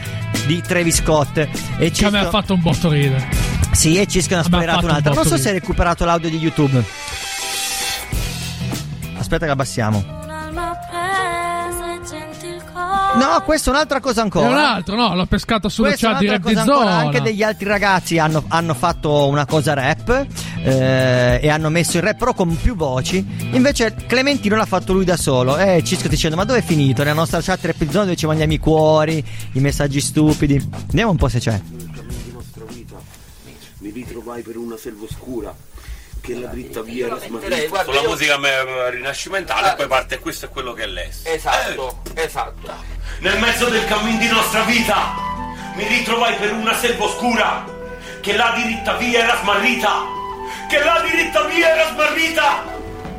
[0.49, 1.37] di Travis Scott.
[1.37, 3.29] E Che a me ha Cisco- fatto un botto ridere.
[3.73, 5.15] Sì, e Cisco ne ha spoilerato fatto un un'altra.
[5.15, 6.83] Non so di- se hai recuperato l'audio di YouTube.
[9.19, 10.17] Aspetta che abbassiamo.
[13.15, 14.49] No, questa è un'altra cosa ancora.
[14.49, 16.97] un altro, no, l'ho pescato sulla è chat di un'altra Rap di cosa ancora, Zona.
[16.99, 20.27] Anche degli altri ragazzi hanno, hanno fatto una cosa rap
[20.69, 23.25] eh, e hanno messo il rap però con più voci.
[23.53, 25.57] Invece Clementino l'ha fatto lui da solo.
[25.57, 27.03] E Cisco dicendo: Ma dove è finito?
[27.03, 30.59] Nella nostra chat Rap di Zona dove ci mandiamo i cuori, i messaggi stupidi.
[30.87, 31.61] Vediamo un po' se c'è.
[31.61, 32.97] di nostra vita
[33.79, 35.55] mi ritrovai per una selva oscura
[36.21, 40.49] che la dritta via era smarrita Con la musica me- rinascimentale, poi parte questo è
[40.49, 41.27] quello che è l'est.
[41.29, 42.69] esatto esatto
[43.21, 45.15] Nel mezzo del cammin di nostra vita
[45.77, 47.65] mi ritrovai per una selva oscura
[48.21, 50.18] che la diritta via era smarrita.
[50.69, 52.65] Che la diritta via era smarrita.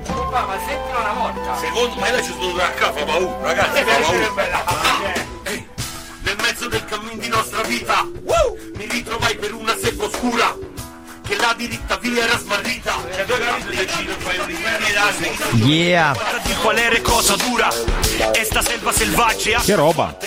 [0.06, 3.84] papà ma sentilo una volta Secondo me lei ci sono due a fa paura, ragazzi,
[3.84, 5.14] fa paura.
[5.44, 5.68] Ehi,
[6.22, 8.06] Nel mezzo del cammin di nostra vita
[8.76, 10.56] mi ritrovai per una selva oscura
[11.28, 12.96] che la diritta via era smarrita.
[13.12, 16.16] C'è due grandi vicino, fai un riferimento Yeah.
[16.44, 17.68] di qual era cosa dura
[18.34, 20.18] e sta selva selvaggia che roba.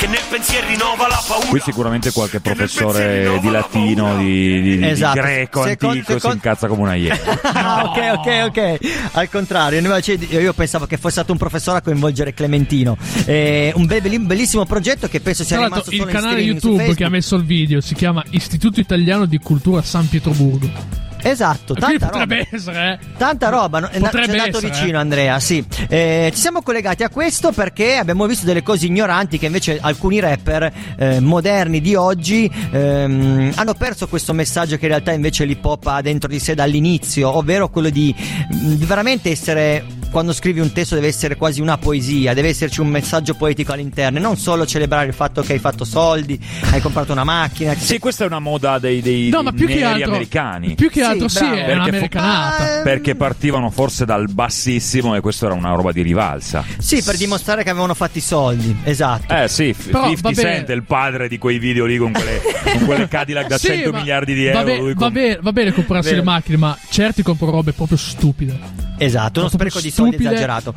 [0.00, 4.86] Che nel pensiero rinnova la paura Qui sicuramente qualche professore di latino, di, di- di
[4.88, 5.20] Esatto.
[5.20, 7.18] greco Secondo- antico si secondo- incazza come una iena.
[7.52, 8.78] Ah, ok, ok, ok.
[9.12, 12.96] Al contrario, invece io pensavo che fosse stato un professore a coinvolgere Clementino.
[13.26, 17.10] Eh, un bel- bellissimo progetto che penso sia Tra rimasto il canale YouTube che ha
[17.10, 21.09] messo il video si chiama Istituto Italiano di Cultura San Pietroburgo.
[21.22, 22.18] Esatto, tanta roba.
[22.18, 23.06] potrebbe essere, eh.
[23.16, 23.88] Tanta roba, no?
[23.88, 25.00] Potrebbe ci è andato vicino eh.
[25.00, 25.64] Andrea, sì.
[25.88, 30.20] Eh, ci siamo collegati a questo perché abbiamo visto delle cose ignoranti che invece alcuni
[30.20, 35.64] rapper eh, moderni di oggi ehm, hanno perso questo messaggio che in realtà invece l'hip
[35.64, 38.14] hop ha dentro di sé dall'inizio, ovvero quello di,
[38.48, 42.88] di veramente essere quando scrivi un testo deve essere quasi una poesia, deve esserci un
[42.88, 46.38] messaggio poetico all'interno, e non solo celebrare il fatto che hai fatto soldi,
[46.72, 47.74] hai comprato una macchina.
[47.74, 50.74] Sì, questa è una moda dei, dei, No, dei ma più che altro- americani.
[50.74, 51.54] più che altro sì, bravo.
[51.54, 52.80] è Perché fu- un'americanata.
[52.82, 56.64] Perché partivano forse dal bassissimo e questo era una roba di rivalsa.
[56.78, 59.32] Sì, per dimostrare che avevano fatto i soldi, esatto.
[59.34, 60.40] Eh sì, f- Però, 50 vabbè.
[60.40, 62.40] Cent è il padre di quei video lì con quelle,
[62.72, 64.58] con quelle Cadillac da Sì, 100 ma- miliardi di euro.
[64.58, 66.20] Va, be- lui va con- be- va bene comprarsi Vero.
[66.22, 68.88] le macchine, ma certi comprano robe proprio stupide.
[69.02, 70.28] Esatto, uno spreco di soldi stupide.
[70.28, 70.74] esagerato.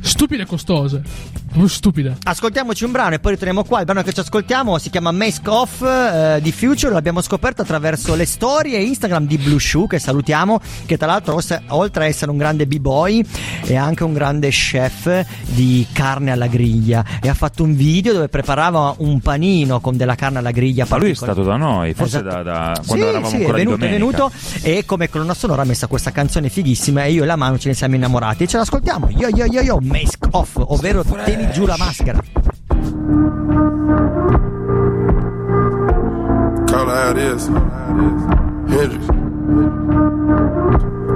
[0.00, 1.02] Stupide e costose.
[1.66, 2.16] Stupide.
[2.22, 3.80] Ascoltiamoci un brano e poi ritorniamo qua.
[3.80, 6.92] Il brano che ci ascoltiamo si chiama Mask Off eh, di Future.
[6.92, 10.60] L'abbiamo scoperto attraverso le storie Instagram di Blue Shoe, che salutiamo.
[10.86, 13.24] Che tra l'altro, oltre a essere un grande b-boy,
[13.64, 17.04] è anche un grande chef di carne alla griglia.
[17.20, 20.86] E ha fatto un video dove preparava un panino con della carne alla griglia.
[20.88, 22.42] Ma lui è stato da noi, forse Esatto.
[22.42, 24.30] da, da- quando sì, eravamo sì, ancora è venuto, di è venuto
[24.62, 27.68] e come colonna sonora ha messa questa canzone fighissima e io e la mano ce
[27.68, 29.08] ne siamo innamorati e ce l'ascoltiamo.
[29.10, 32.20] Yo yo yo yo, Mask Off, ovvero temi giù la maschera.
[36.66, 37.46] Call how it is.
[38.68, 39.04] Hendrix.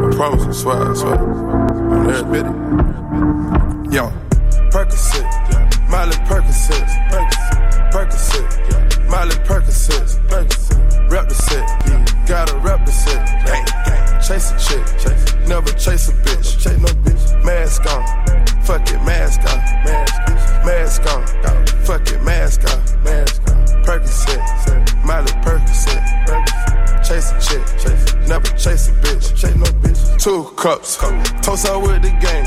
[0.02, 1.18] I promise, I swear, I swear.
[1.18, 2.52] On every bitty.
[3.94, 4.10] Yo,
[4.70, 5.28] Percocet,
[5.88, 6.88] Miley Percocet,
[7.92, 8.48] Percocet,
[9.08, 10.08] Miley Percocet,
[11.10, 13.91] rep the set, gotta rep the set.
[14.22, 16.56] Chase a chick, never chase a bitch.
[16.62, 17.44] Chase no bitch.
[17.44, 18.02] Mask on,
[18.62, 19.58] fuck it, mask on,
[20.64, 21.26] mask on,
[21.84, 23.66] fuck it, mask on, mask on.
[23.82, 26.00] Percocet, Miley Percocet,
[27.04, 29.34] chase a chick, never chase a bitch.
[29.36, 30.22] Chase no bitch.
[30.22, 30.96] Two cups,
[31.44, 32.46] toast up with the game,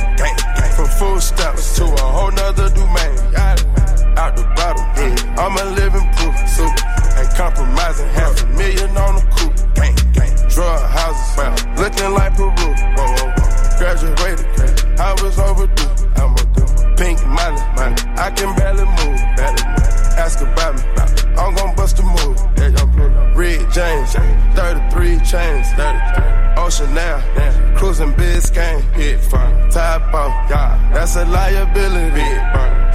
[0.76, 3.20] from full stops to a whole nother domain.
[4.18, 4.82] Out the bottle,
[5.38, 6.36] I'm a living proof.
[6.48, 10.15] Super, ain't compromising, half a million on the coupe.
[10.56, 12.50] Drug houses, looking like Peru.
[12.50, 13.78] Whoa, whoa, whoa.
[13.78, 14.48] Graduated,
[14.98, 16.96] I was overdue.
[16.96, 17.96] Pink Molly, Molly.
[18.16, 20.05] I can barely move, barely move.
[20.18, 20.84] Ask about me,
[21.38, 22.40] I'm gon' bust a move.
[23.36, 26.36] Red James, 33 chains, 33.
[26.58, 27.22] Ocean now,
[27.76, 29.70] cruising Biscayne, hit fun.
[29.70, 32.22] Top off, that's a liability.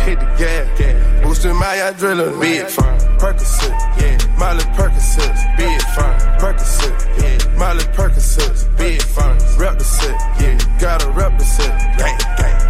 [0.02, 2.40] Hit the gas, boosting my adrenaline.
[2.40, 2.98] Big fun.
[3.18, 6.18] Percocet, yeah, Miley Percocet, big fun.
[6.40, 9.36] Percocet, yeah, Miley Percocet, big fun.
[9.58, 11.98] Rep the set, yeah, gotta rep the set.
[11.98, 12.18] Gang,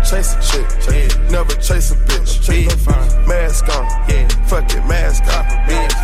[0.09, 2.49] Chase a chick, yeah, never chase a bitch.
[2.49, 3.29] Big fun.
[3.29, 5.45] Mask on, yeah, fuck it, mask on.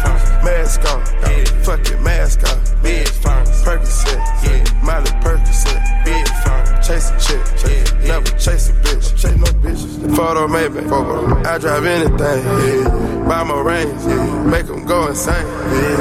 [0.03, 0.45] Fun.
[0.45, 2.83] Mask on, yeah, fuck it, mask on.
[2.83, 3.45] Big fun.
[3.65, 5.81] Percocet, yeah, Miley Percocet,
[6.45, 6.83] fun.
[6.83, 9.11] Chase a chick, yeah, never chase a bitch.
[9.17, 10.17] Chase no bitches.
[10.17, 11.43] Photo maybe, photo.
[11.45, 13.27] I drive anything, yeah.
[13.27, 14.43] Buy my rings, yeah.
[14.45, 15.97] Make them go insane, yeah.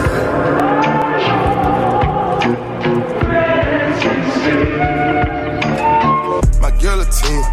[6.61, 7.43] My guillotine,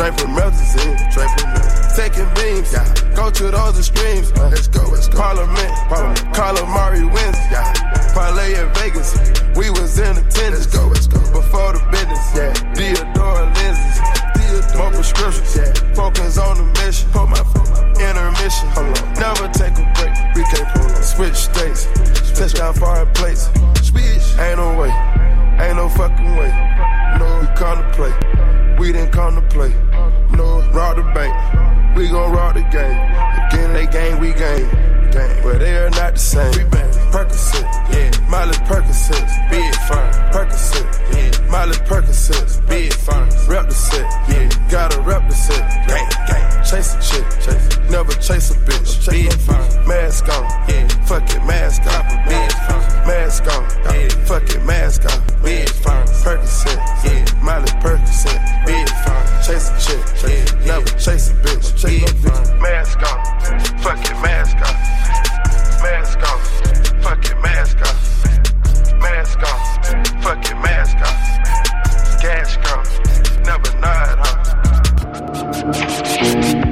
[0.00, 1.50] drink from Melazine, drink from
[1.92, 2.88] Taking beams, yeah.
[3.14, 5.18] Go to those extremes, uh, let's go, let's go.
[5.18, 6.18] Parliament, Parliament.
[6.32, 7.68] Calamari wins, yeah.
[8.14, 9.12] Parlay in Vegas,
[9.56, 11.20] we was in attendance, go, let's go.
[11.36, 12.52] Before the business, yeah.
[12.72, 13.96] Theodore lenses,
[14.40, 14.78] Theodore.
[14.78, 15.92] more prescriptions, yeah.
[15.92, 17.42] Focus on the mission, put my
[18.00, 19.12] intermission, hold on.
[19.20, 21.02] Never take a break, we can't pull on.
[21.02, 21.84] Switch states,
[22.32, 23.50] touchdown foreign plates,
[23.84, 24.92] switch, ain't no way,
[25.60, 26.52] ain't no fucking way.
[27.18, 28.14] No, we come to play,
[28.80, 29.68] we didn't come to play.
[30.32, 32.98] No, rob the bank, we gon' rob the game.
[33.46, 34.68] Again, they game, we game.
[35.10, 35.42] Gang.
[35.42, 36.89] But they are not the same.
[37.10, 38.10] Percocet, yeah.
[38.28, 40.12] Miley Percocet, big fun.
[40.30, 41.50] Percocet, yeah.
[41.50, 43.28] Miley Percocet, big fun.
[43.48, 44.48] Rep the set, yeah.
[44.70, 45.60] Gotta rep the set.
[45.88, 46.64] Gang, gang.
[46.64, 47.90] Chase a chick, chase.
[47.90, 49.02] Never chase a bitch.
[49.04, 49.88] chase Big fun.
[49.88, 50.86] Mask on, yeah.
[51.06, 52.28] Fuck it, mask on.
[52.28, 53.06] Big fun.
[53.06, 54.08] Mask on, yeah.
[54.26, 55.42] Fuck it, mask on.
[55.42, 56.06] Big fun.
[56.06, 57.42] Percocet, yeah.
[57.42, 59.26] Miley Percocet, big fun.
[59.42, 60.66] Chase a chick, yeah.
[60.66, 61.76] Never chase a bitch.
[61.76, 62.60] Chase no bitch.
[62.62, 64.76] Mask on, fuck it, mask on.
[65.82, 66.59] Mask on,
[67.00, 67.94] fuck it, mask on.
[69.00, 71.14] Mask on, fuck mask on.
[72.20, 72.86] Cash gone,
[73.44, 74.36] never nod, huh?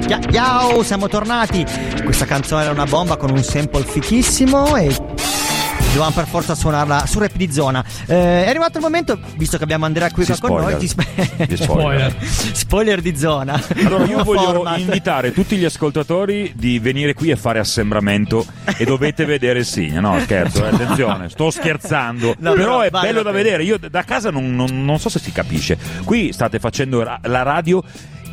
[0.09, 1.65] Ya- Ciao, siamo tornati.
[2.05, 4.95] Questa canzone era una bomba con un sample fichissimo e
[5.89, 7.85] dovevamo per forza suonarla su rap di zona.
[8.07, 10.79] Eh, è arrivato il momento, visto che abbiamo Andrea qui Sì, con noi, spoiler.
[10.79, 12.15] ti spe- Di spoiler.
[12.59, 13.61] Spoiler di zona.
[13.85, 14.79] Allora, io voglio format.
[14.79, 18.45] invitare tutti gli ascoltatori di venire qui e fare assembramento
[18.77, 20.01] e dovete vedere il segno.
[20.01, 22.35] No, scherzo, eh, attenzione, sto scherzando.
[22.39, 23.43] No, però però è vale bello la da pena.
[23.43, 23.63] vedere.
[23.65, 25.79] Io da casa non, non- non so se si capisce.
[26.05, 27.83] Qui state facendo ra- la radio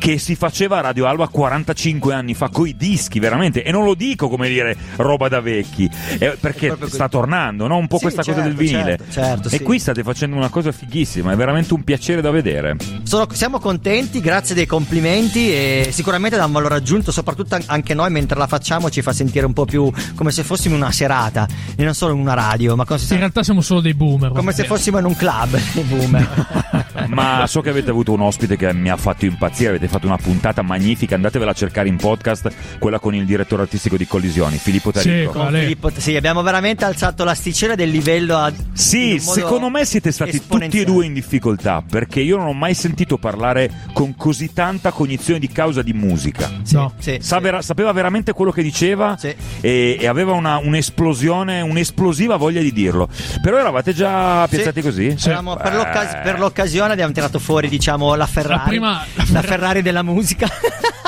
[0.06, 3.64] che si faceva a Radio Alba 45 anni fa coi dischi, veramente.
[3.64, 5.90] E non lo dico come dire roba da vecchi,
[6.20, 7.76] eh, perché sta tornando, no?
[7.76, 8.98] Un po' Sì, questa cosa del certo, vinile.
[8.98, 9.62] certo, certo, e sì.
[9.64, 12.76] qui state facendo una cosa fighissima, è veramente un piacere da vedere.
[13.02, 17.92] Sono- siamo contenti, grazie dei complimenti e sicuramente dà un valore aggiunto, soprattutto an- anche
[17.92, 20.92] noi mentre la facciamo ci fa sentire un po' più come se fossimo in una
[20.92, 23.94] serata e non solo in una radio, ma come se, In realtà siamo solo dei
[23.94, 24.30] boomer.
[24.30, 26.84] come se fossimo in un club, i boomer.
[27.08, 30.16] Ma so che avete avuto un ospite che mi ha fatto impazzire, avete fatto una
[30.18, 34.90] puntata magnifica, andatevela a cercare in podcast, quella con il direttore artistico di Collisioni, Filippo
[34.92, 35.30] Taricco.
[35.32, 40.42] Con Filippo- sì, abbiamo veramente alzato l'asticella del livello a Sì, secondo me siete stati
[40.46, 44.90] tutti e due in difficoltà perché io non ho mai sentito parlare con così tanta
[44.90, 46.50] cognizione di causa di musica.
[46.72, 46.92] No.
[47.20, 49.16] Sa- vera- sapeva veramente quello che diceva
[49.60, 53.08] e, e aveva una- un'esplosione, un'esplosiva voglia di dirlo.
[53.40, 55.14] Però eravate già piazzati così?
[55.62, 56.20] Per, l'occas- Eh.
[56.22, 58.56] per l'occasione abbiamo tirato fuori, diciamo, la Ferrari.
[58.56, 60.48] La prima- la Ferrari della musica.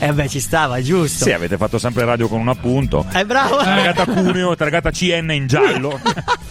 [0.00, 1.24] Eh beh, ci stava, giusto.
[1.24, 3.04] Sì, avete fatto sempre radio con un appunto.
[3.12, 3.56] Eh, bravo.
[3.56, 5.98] Targata Cuneo, targata CN in giallo.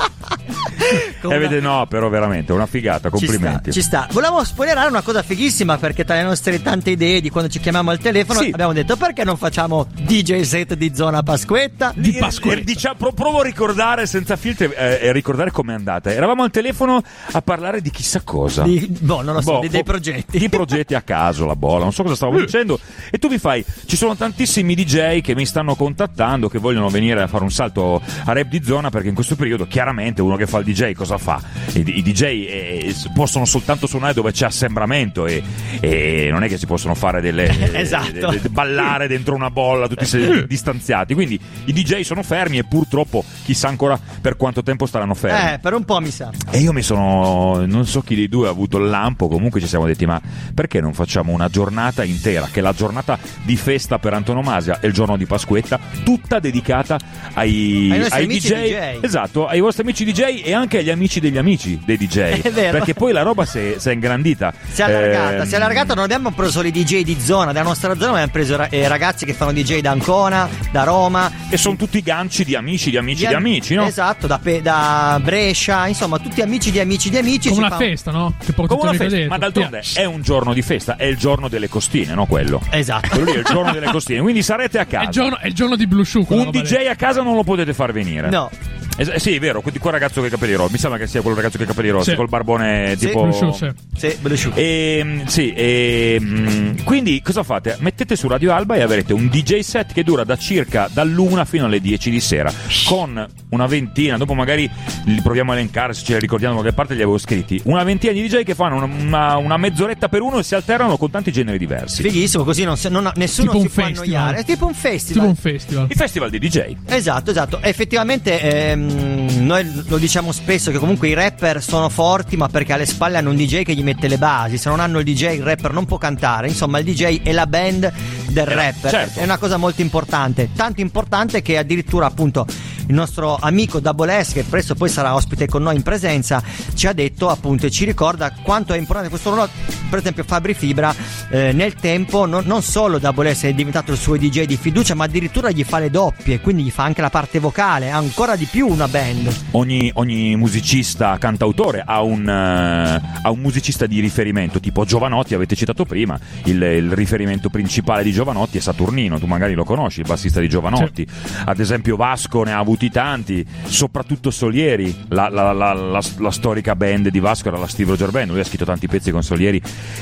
[1.21, 3.71] e avete no, però veramente una figata, Ci sta, complimenti.
[3.71, 4.07] ci sta.
[4.11, 7.91] Volevo spoilerare una cosa fighissima perché tra le nostre tante idee di quando ci chiamiamo
[7.91, 8.49] al telefono Sì.
[8.51, 11.91] abbiamo detto perché non facciamo DJ set di zona Pasquetta?
[11.95, 12.19] Di
[12.63, 16.11] diciamo, pro- provo a ricordare senza filtri eh, e ricordare com'è andata.
[16.11, 18.63] Eravamo al telefono a parlare di chissà cosa.
[18.63, 20.37] Di- boh, non lo so, Boh, di- dei progetti.
[20.39, 22.79] Di progetti a caso, la bolla, non so cosa stavo dicendo.
[23.11, 27.21] E tu mi fai: ci sono tantissimi DJ che mi stanno contattando, che vogliono venire
[27.21, 30.47] a fare un salto a rap di zona, perché in questo periodo, chiaramente, uno che
[30.47, 31.41] fa il DJ cosa fa?
[31.73, 35.41] I, i DJ eh, possono soltanto suonare dove c'è assembramento e,
[35.79, 37.45] e non è che si possono fare delle.
[37.77, 38.29] Esatto.
[38.31, 40.05] de- de- ballare dentro una bolla tutti
[40.47, 41.13] distanziati.
[41.13, 45.53] Quindi i DJ sono fermi e purtroppo chissà ancora per quanto tempo staranno fermi.
[45.53, 46.31] Eh, per un po' mi sa.
[46.49, 47.65] E io mi sono.
[47.65, 49.27] Non so chi dei due ha avuto il lampo.
[49.27, 50.19] Comunque ci siamo detti: ma
[50.53, 52.47] perché non facciamo una giornata intera?
[52.51, 56.97] Che è la giornata di festa per antonomasia e il giorno di Pasquetta, tutta dedicata
[57.33, 58.47] ai, Ai ai DJ.
[58.49, 58.99] DJ.
[59.01, 62.41] Esatto, ai vostri amici DJ e anche agli amici degli amici dei DJ.
[62.43, 62.71] È vero.
[62.77, 64.53] Perché poi la roba si è, si è ingrandita.
[64.71, 67.51] Si è allargata, Ehm, si è allargata, non abbiamo preso solo i DJ di zona,
[67.53, 70.83] della nostra zona, ma abbiamo preso ra- eh, ragazzi che fanno DJ da Ancona, da
[70.83, 71.31] Roma.
[71.49, 73.85] E sono tutti ganci di amici, di amici, di, am- amici, no?
[73.85, 77.47] Esatto, da, Pe- da Brescia, insomma, tutti amici di amici di amici.
[77.49, 78.33] Come una fa- festa, no?
[78.43, 79.29] Che porti Come una festa, dentro.
[79.29, 82.25] ma d'altronde è un giorno di festa, è il giorno delle costine, no?
[82.25, 82.61] Quello.
[82.71, 83.09] Esatto.
[83.09, 84.21] Quello lì è il giorno delle costine.
[84.21, 85.09] Quindi sarete a È il casa.
[85.09, 86.25] giorno, è il giorno di Blue Shoe.
[86.27, 86.87] Un DJ lì.
[86.87, 88.29] a casa non lo potete far venire.
[88.29, 88.49] No.
[88.97, 90.71] Es- eh, sì, è vero, quel, quel ragazzo che ha i capelli rossi.
[90.73, 92.15] Mi sembra che sia quel ragazzo che ha i capelli rossi, Sì.
[92.15, 93.31] col barbone Sì, tipo.
[93.31, 93.69] Shoe, sì.
[93.95, 94.51] Sì, Shoe.
[94.55, 97.77] E, sì, e, mm, quindi cosa fate?
[97.79, 101.65] Mettete su Radio Alba e avrete un DJ set che dura da circa dall'una fino
[101.65, 102.51] alle 10 di sera
[102.85, 104.69] con una ventina, dopo magari
[105.05, 107.83] li proviamo a elencare se ce li ricordiamo da qualche parte li avevo scritti, una
[107.83, 111.09] ventina di DJ che fanno una, una- una mezz'oretta per uno e si alternano con
[111.11, 112.01] tanti generi diversi.
[112.01, 114.09] Fighissimo, così non non- nessuno Tipo si un può festival.
[114.09, 114.37] annoiare.
[114.39, 115.27] È tipo un Tipo festival.
[115.27, 115.87] un festival.
[115.89, 116.75] Il festival di DJ.
[116.87, 117.59] Esatto, esatto.
[117.61, 122.85] Effettivamente ehm, noi lo diciamo spesso che comunque i rapper sono forti, ma perché alle
[122.85, 124.57] spalle hanno un DJ che gli mette le basi.
[124.57, 126.47] Se non hanno il DJ, il rapper non può cantare.
[126.47, 127.91] Insomma, il DJ è la band
[128.27, 128.91] del rapper.
[128.91, 129.19] certo.
[129.19, 130.49] È una cosa molto importante.
[130.55, 132.45] Tanto importante che addirittura appunto
[132.87, 136.41] il nostro amico Double S, che presto poi sarà ospite con noi in presenza,
[136.73, 139.49] ci ha detto appunto e ci ricorda quanto è importante questo ruolo.
[139.89, 140.93] Per esempio, Fabri Fibra
[141.29, 144.95] eh, nel tempo non, non solo Double S è diventato il suo DJ di fiducia,
[144.95, 148.45] ma addirittura gli fa le doppie, quindi gli fa anche la parte vocale, ancora di
[148.45, 149.33] più una band.
[149.51, 155.55] Ogni, ogni musicista cantautore ha un, eh, ha un musicista di riferimento, tipo Giovanotti, avete
[155.55, 160.07] citato prima, il, il riferimento principale di Giovanotti è Saturnino, tu magari lo conosci, il
[160.07, 161.05] bassista di Giovanotti.
[161.45, 166.75] Ad esempio Vasco ne ha avuti tanti, soprattutto Solieri, la, la- la- la- la storica
[166.75, 169.59] band di Vasco era la Steve Roger Band, lui ha scritto tanti pezzi con Solieri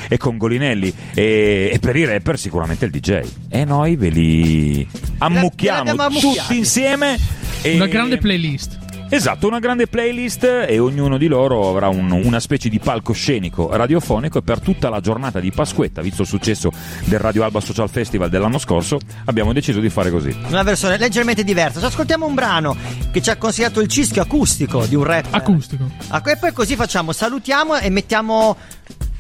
[0.10, 3.22] e con Golinelli e, e per i rapper sicuramente il DJ.
[3.50, 4.88] E noi ve li
[5.20, 7.18] ammucchiamo tutti insieme.
[7.62, 7.76] E...
[7.76, 8.78] Una grande playlist.
[9.16, 14.40] Esatto, una grande playlist e ognuno di loro avrà un- una specie di palcoscenico radiofonico
[14.40, 16.70] e per tutta la giornata di Pasquetta, visto il successo
[17.06, 20.36] del Radio Alba Social Festival dell'anno scorso, abbiamo deciso di fare così.
[20.50, 21.86] Una versione leggermente diversa.
[21.86, 22.76] Ascoltiamo un brano
[23.12, 25.28] che ci ha consigliato il cischio acustico di un rap.
[25.30, 25.90] Acustico.
[26.10, 28.58] Ah, E poi così facciamo, salutiamo e mettiamo.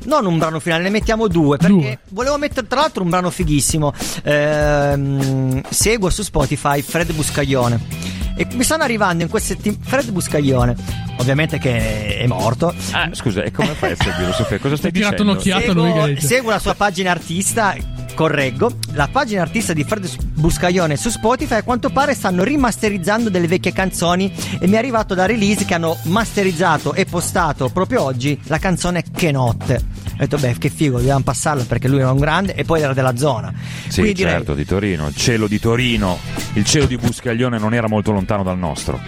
[0.07, 1.57] Non un brano finale, ne mettiamo due.
[1.57, 1.99] Perché Due.
[2.09, 3.93] volevo mettere tra l'altro un brano fighissimo.
[4.23, 8.24] Ehm, seguo su Spotify Fred Buscaglione.
[8.37, 9.81] E mi stanno arrivando in queste settimane.
[9.83, 10.75] Fred Buscaglione,
[11.17, 12.73] ovviamente che è morto.
[12.91, 14.59] Ah, scusa, e come fai a seguirlo, Sofia?
[14.59, 15.31] Cosa stai Hai tirato dicendo?
[15.31, 17.75] un'occhiata lui che Seguo, seguo la sua pagina artista.
[18.15, 23.47] Correggo, la pagina artista di Fred Buscaglione su Spotify a quanto pare stanno rimasterizzando delle
[23.47, 28.39] vecchie canzoni e mi è arrivato da release che hanno masterizzato e postato proprio oggi
[28.45, 29.75] la canzone Che notte.
[30.15, 32.93] Ho detto, beh, che figo, dobbiamo passarla perché lui era un grande e poi era
[32.93, 33.53] della zona.
[33.89, 35.07] Sì, Quindi direi- certo, di Torino.
[35.07, 36.17] Il cielo di Torino,
[36.53, 38.99] il cielo di Buscaglione non era molto lontano dal nostro.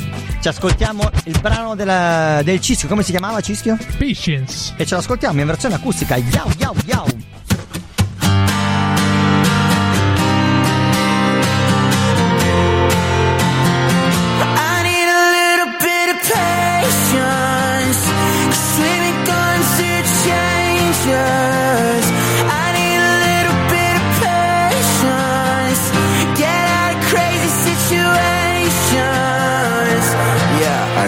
[0.41, 2.89] ci ascoltiamo il brano della- del Cischio.
[2.89, 3.77] Come si chiamava Cischio?
[3.97, 4.73] Patience.
[4.75, 6.17] E ce l'ascoltiamo in versione acustica.
[6.17, 7.05] Yau, yau, yau.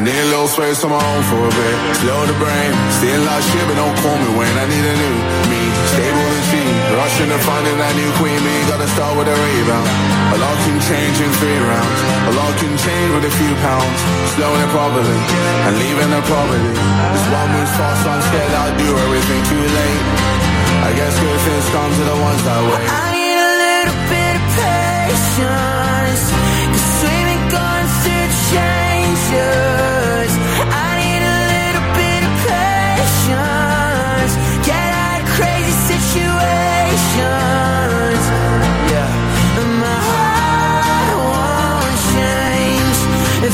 [0.09, 1.75] Need a little space on my own for a bit.
[2.01, 5.17] Slow the brain, still like shit, but don't call me when I need a new
[5.53, 5.61] me.
[5.93, 8.61] Stable and cheap, rushing to finding that new queen bee.
[8.65, 9.89] Gotta start with a rebound.
[10.33, 11.99] A lot can change in three rounds.
[12.25, 13.99] A lot can change with a few pounds.
[14.33, 15.19] Slowing it properly
[15.69, 16.73] and leaving it properly.
[17.13, 20.01] This one moves fast, so I'm scared I'll do everything too late.
[20.79, 22.87] I guess good things come to the ones that wait.
[22.89, 25.78] I need a little bit of patience.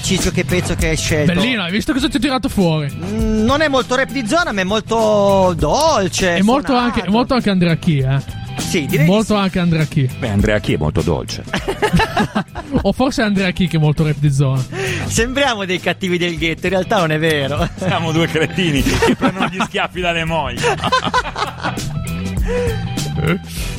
[0.00, 1.34] Ciccio, che pezzo che hai scelto.
[1.34, 2.92] Bellino, hai visto cosa ti ho tirato fuori?
[2.92, 6.36] Mm, Non è molto rap di zona, ma è molto dolce.
[6.36, 8.36] È molto anche, è molto anche Andrea Chi, eh.
[8.58, 10.10] Sì, direi di Molto anche Andrea Chi.
[10.18, 11.44] Beh, Andrea Chi è molto dolce.
[12.82, 14.62] o forse Andrea Chi che è molto rap di zona.
[15.06, 17.66] Sembriamo dei cattivi del ghetto, in realtà non è vero.
[17.76, 20.60] Siamo due cretini che prendono gli schiaffi dalle mogli.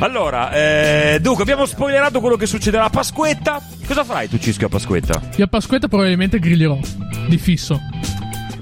[0.00, 3.60] Allora, eh, dunque, abbiamo spoilerato quello che succederà a Pasquetta.
[3.86, 5.20] Cosa farai tu, Cischio, a Pasquetta?
[5.36, 6.78] Io a Pasquetta probabilmente griglierò.
[7.26, 7.80] Di fisso.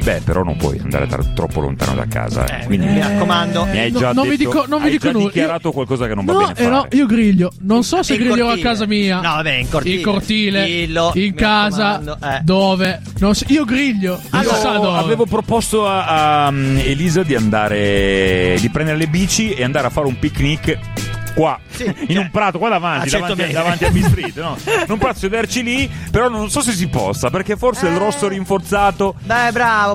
[0.03, 2.45] Beh, però non puoi andare tra- troppo lontano da casa.
[2.47, 2.65] eh.
[2.67, 3.65] Quindi mi raccomando.
[3.67, 5.25] Mi hai No, già non vi detto- dico- non hai dico già nulla.
[5.27, 7.53] dichiarato qualcosa che non va No, bene eh no, io griglio.
[7.61, 8.69] Non so se In griglierò a cortile.
[8.69, 9.15] casa mia.
[9.21, 9.95] No, vabbè, in cortile.
[9.97, 10.65] In cortile.
[10.65, 12.01] Dillo, in mi casa.
[12.01, 12.41] eh.
[12.43, 13.01] Dove?
[13.21, 14.21] Non so- io griglio.
[14.29, 14.99] Sa Io dove.
[14.99, 19.91] avevo proposto a, a, um, Elisa di andare di prendere le bici e andare a
[19.91, 20.79] fare un picnic
[21.35, 21.59] qua
[22.07, 24.57] in un prato qua davanti, Ah, certo davanti, davanti a B-Street no?
[24.87, 29.15] non posso sederci lì però non so se si possa perché forse il rosso rinforzato
[29.23, 29.95] Beh, bravo,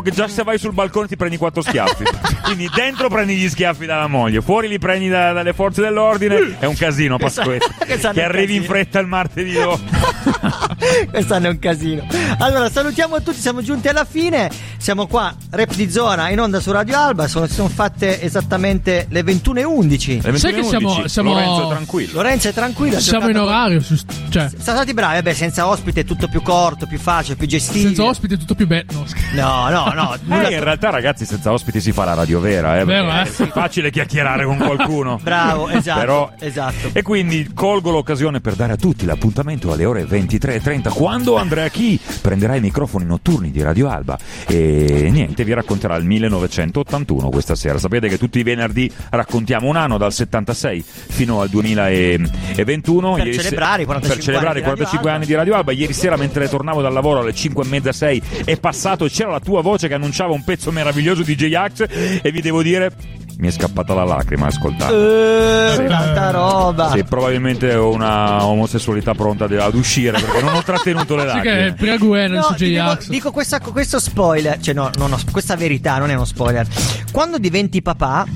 [0.00, 2.04] probabilmente- che già se vai sul balcone ti prendi quattro schiaffi
[2.44, 6.64] quindi dentro prendi gli schiaffi dalla moglie fuori li prendi da- dalle forze dell'ordine è
[6.66, 9.78] un casino Pasquetta che un arrivi in fretta il martedì dopo.
[11.10, 12.06] Quest'anno è un casino.
[12.38, 14.50] Allora, salutiamo tutti, siamo giunti alla fine.
[14.76, 17.26] Siamo qua, Rap di Zona, in onda su Radio Alba.
[17.28, 20.22] Sono, si sono fatte esattamente le 21.11.
[20.30, 23.00] Le Sai che siamo- 21.11, siamo- Lorenzo è tranquillo Lorenzo è tranquillo.
[23.00, 23.80] Siamo in orario.
[23.80, 23.96] su-
[24.28, 27.86] cioè, Siamo stati bravi, vabbè, senza ospite è tutto più corto, più facile, più gestibile.
[27.86, 28.86] senza ospiti è tutto più bello.
[28.92, 29.06] No.
[29.34, 30.16] No, no, no.
[30.24, 33.22] nulla- Eh, in realtà, ragazzi, senza ospiti si fa la radio vera, eh, Vero, eh?
[33.22, 35.18] è facile chiacchierare con qualcuno.
[35.22, 36.00] Bravo, esatto.
[36.00, 36.90] Però- esatto.
[36.92, 41.98] E quindi colgo l'occasione per dare a tutti l'appuntamento alle ore 23.30 quando Andrea Chi
[42.20, 47.78] prenderà i microfoni notturni di Radio Alba e niente, vi racconterà il 1981 questa sera.
[47.78, 53.82] Sapete che tutti i venerdì raccontiamo un anno dal 76 fino al 2021 Per celebrare
[53.82, 55.12] i 45 per celebrare anni i di Radio 45 Alba.
[55.14, 55.72] anni di Radio Alba.
[55.72, 59.30] Ieri sera mentre tornavo dal lavoro alle 5 e mezza 6 è passato e c'era
[59.30, 61.84] la tua voce che annunciava un pezzo meraviglioso di J-Ax
[62.22, 62.92] e vi devo dire
[63.38, 64.94] mi è scappata la lacrima a ascoltare.
[64.96, 65.84] Eh, Sì.
[65.86, 66.90] tanta roba.
[66.90, 71.48] Sì, probabilmente ho una omosessualità pronta ad- uscire perché non ho trattenuto le Sai che
[71.48, 71.74] lacrime.
[71.74, 73.08] Priaguen No, su J-Ax.
[73.08, 76.66] dico questa- questo spoiler, cioè no, no, no, questa verità non è uno spoiler.
[77.12, 78.26] Quando diventi papà,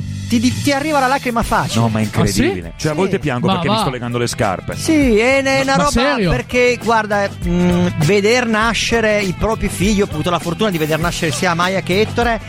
[0.40, 1.80] ti, ti- ti arriva la lacrima facile.
[1.80, 2.72] No, ma è incredibile.
[2.76, 3.74] Cioè, a volte piango Ma perché va.
[3.74, 4.76] mi sto legando le scarpe.
[4.76, 6.30] Sì, è è una Ma roba serio?
[6.30, 11.32] perché guarda, mh, veder nascere i propri figli, ho avuto la fortuna di veder nascere
[11.32, 12.40] sia Maya che Ettore,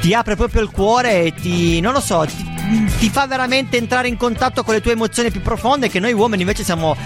[0.00, 4.08] ti apre proprio il cuore e ti, non lo so, ti, ti fa veramente entrare
[4.08, 6.96] in contatto con le tue emozioni più profonde che noi uomini invece siamo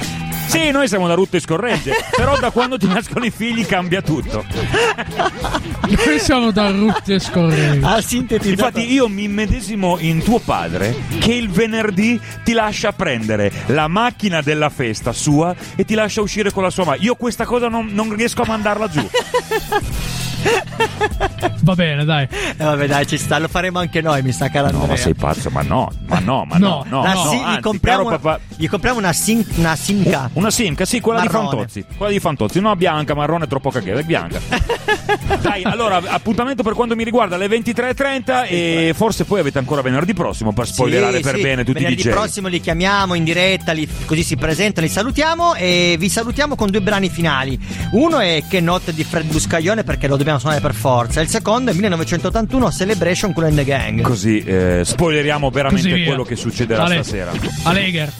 [0.46, 4.00] Sì, noi siamo da rutte e scorregge, però da quando ti nascono i figli cambia
[4.02, 4.44] tutto.
[5.88, 7.84] Noi siamo da rutte e scorrenti.
[7.84, 8.50] Ah, sintetizzato.
[8.50, 14.40] Infatti io mi immedesimo in tuo padre che il venerdì ti lascia prendere la macchina
[14.42, 17.06] della festa sua e ti lascia uscire con la sua macchina.
[17.06, 19.08] Io questa cosa non, non riesco a mandarla giù.
[21.62, 22.24] Va bene, dai.
[22.24, 25.14] Eh, vabbè, dai, ci sta, lo faremo anche noi, mi sa cara No, ma sei
[25.14, 28.18] pazzo, ma no, ma no, ma no, no, La no, Sim- gli, anzi, compriamo, caro
[28.18, 30.28] papà- gli compriamo una, sim, una simca.
[30.32, 31.48] Una simca, sì, quella di Marrone.
[31.48, 31.84] Fantozzi.
[31.96, 34.40] Quella di Fantozzi, no bianca, marrone, troppo caghere, è bianca.
[35.40, 40.14] Dai, allora, appuntamento per quanto mi riguarda alle 23.30 e forse poi avete ancora venerdì
[40.14, 41.42] prossimo per spoilerare Sì, per sì.
[41.42, 42.10] bene tutti i Venerdì DJ.
[42.10, 46.70] prossimo li chiamiamo in diretta, li- così si presentano, li salutiamo e vi salutiamo con
[46.70, 47.58] due brani finali.
[47.92, 51.20] Uno è Che notte di Fred Buscaglione perché lo dobbiamo suonare per forza.
[51.20, 54.00] Il secondo è 1981 Celebration con the Gang.
[54.02, 57.32] Così eh, spoileriamo veramente quello che succederà Ale- stasera.
[57.64, 58.12] Aleger.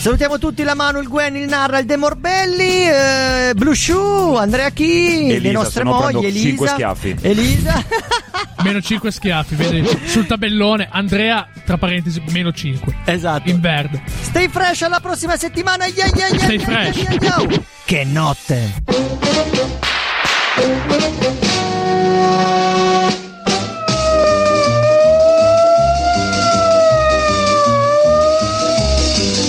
[0.00, 4.70] Salutiamo tutti la Manu, il Gwen, il Narra, il De Morbelli, eh, Blue Shoe, Andrea
[4.70, 6.46] Chi, le nostre mogli, Elisa.
[6.46, 7.16] cinque schiaffi.
[7.20, 7.84] Elisa.
[8.62, 9.88] Meno 5 schiaffi, vedi?
[10.04, 12.94] Sul tabellone, Andrea, tra parentesi, meno 5.
[13.06, 13.48] Esatto.
[13.48, 14.02] In verde.
[14.20, 15.86] Stay fresh alla prossima settimana.
[15.86, 16.96] Yeah, yeah, yeah, Stay yeah, fresh.
[16.96, 17.62] yeah, yeah, yeah.
[17.86, 18.72] Che notte.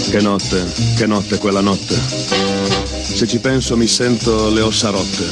[0.09, 0.65] Che notte,
[0.97, 1.95] che notte quella notte.
[1.95, 5.23] Se ci penso mi sento le ossa rotte.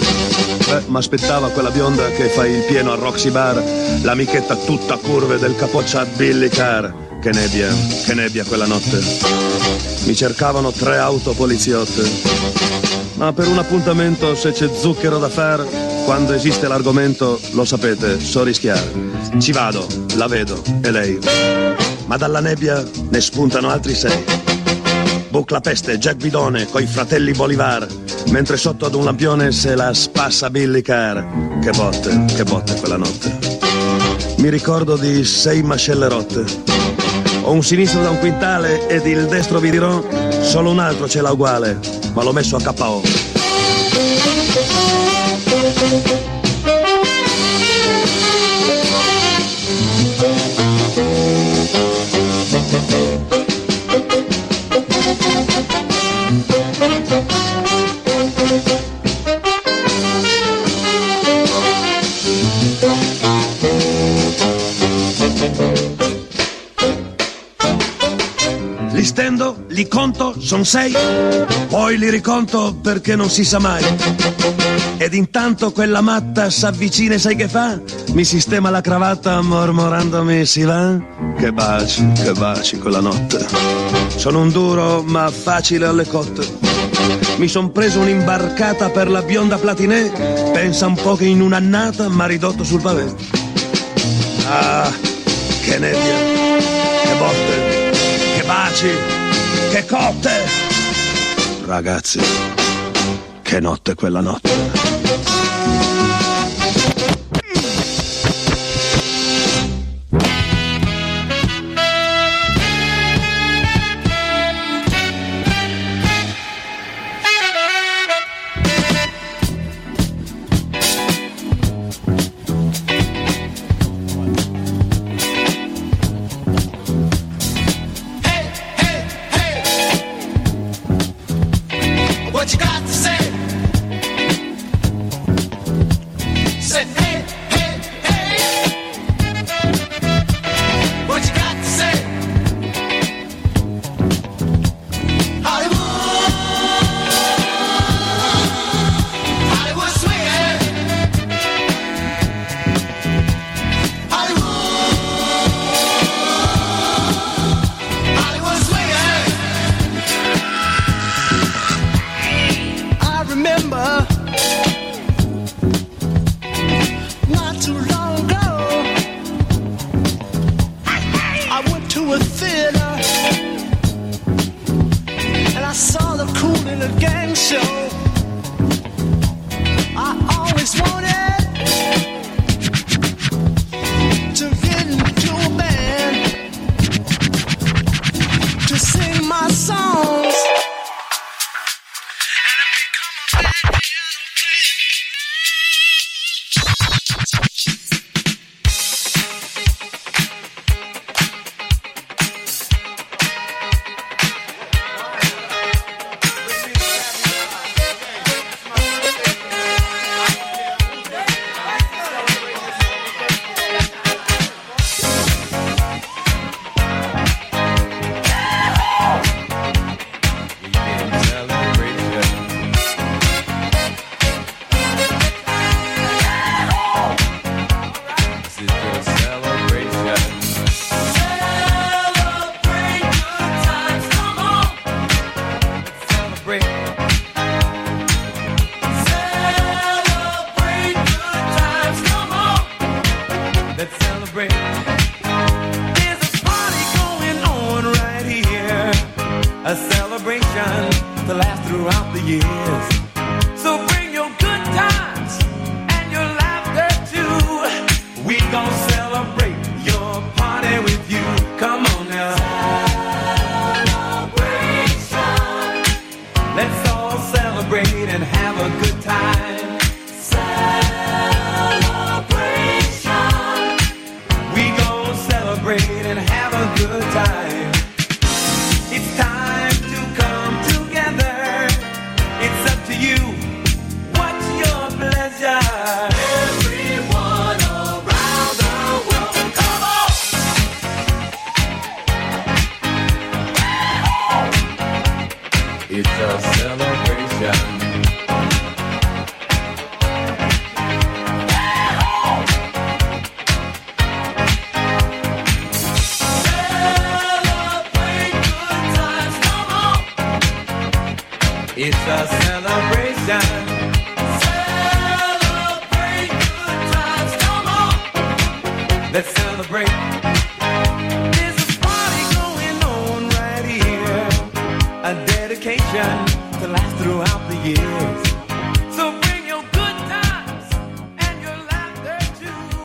[0.70, 3.61] Beh, mi aspettava quella bionda che fa il pieno a Roxy Bar,
[4.03, 6.91] l'amichetta tutta curve del capoccia a Billy Carr.
[7.20, 7.76] Che nebbia,
[8.06, 9.03] che nebbia quella notte.
[10.06, 12.99] Mi cercavano tre auto poliziotte.
[13.20, 15.66] Ma per un appuntamento se c'è zucchero da far,
[16.06, 18.94] quando esiste l'argomento, lo sapete, so rischiare.
[19.38, 19.86] Ci vado,
[20.16, 21.20] la vedo, e lei.
[22.06, 24.24] Ma dalla nebbia ne spuntano altri sei.
[25.28, 27.86] Bucla peste, Jack Bidone, coi fratelli Bolivar,
[28.30, 31.60] mentre sotto ad un lampione se la spassa Billy Carr.
[31.60, 33.38] Che botte, che botte quella notte.
[34.38, 36.46] Mi ricordo di sei mascelle rotte.
[37.41, 40.02] Ho un sinistro da un quintale ed il destro vi dirò,
[40.50, 41.78] solo un altro ce l'ha uguale,
[42.14, 43.02] ma l'ho messo a KO.
[70.50, 70.94] Conto, son sei,
[71.68, 73.84] poi li riconto perché non si sa mai.
[74.98, 77.80] Ed intanto quella matta s'avvicina e sai che fa?
[78.14, 80.98] Mi sistema la cravatta mormorandomi si va.
[81.38, 83.46] Che baci, che baci quella notte.
[84.16, 86.58] Sono un duro ma facile alle cotte.
[87.38, 90.52] Mi son preso un'imbarcata per la bionda platinè.
[90.52, 93.14] Pensa un po' che in un'annata m'ha ridotto sul pavé.
[94.48, 94.92] Ah,
[95.64, 96.18] che nebbia,
[97.04, 97.92] che botte,
[98.36, 99.19] che baci,
[99.70, 100.32] che cotte.
[101.66, 102.20] Ragazzi,
[103.44, 104.69] che notte quella notte.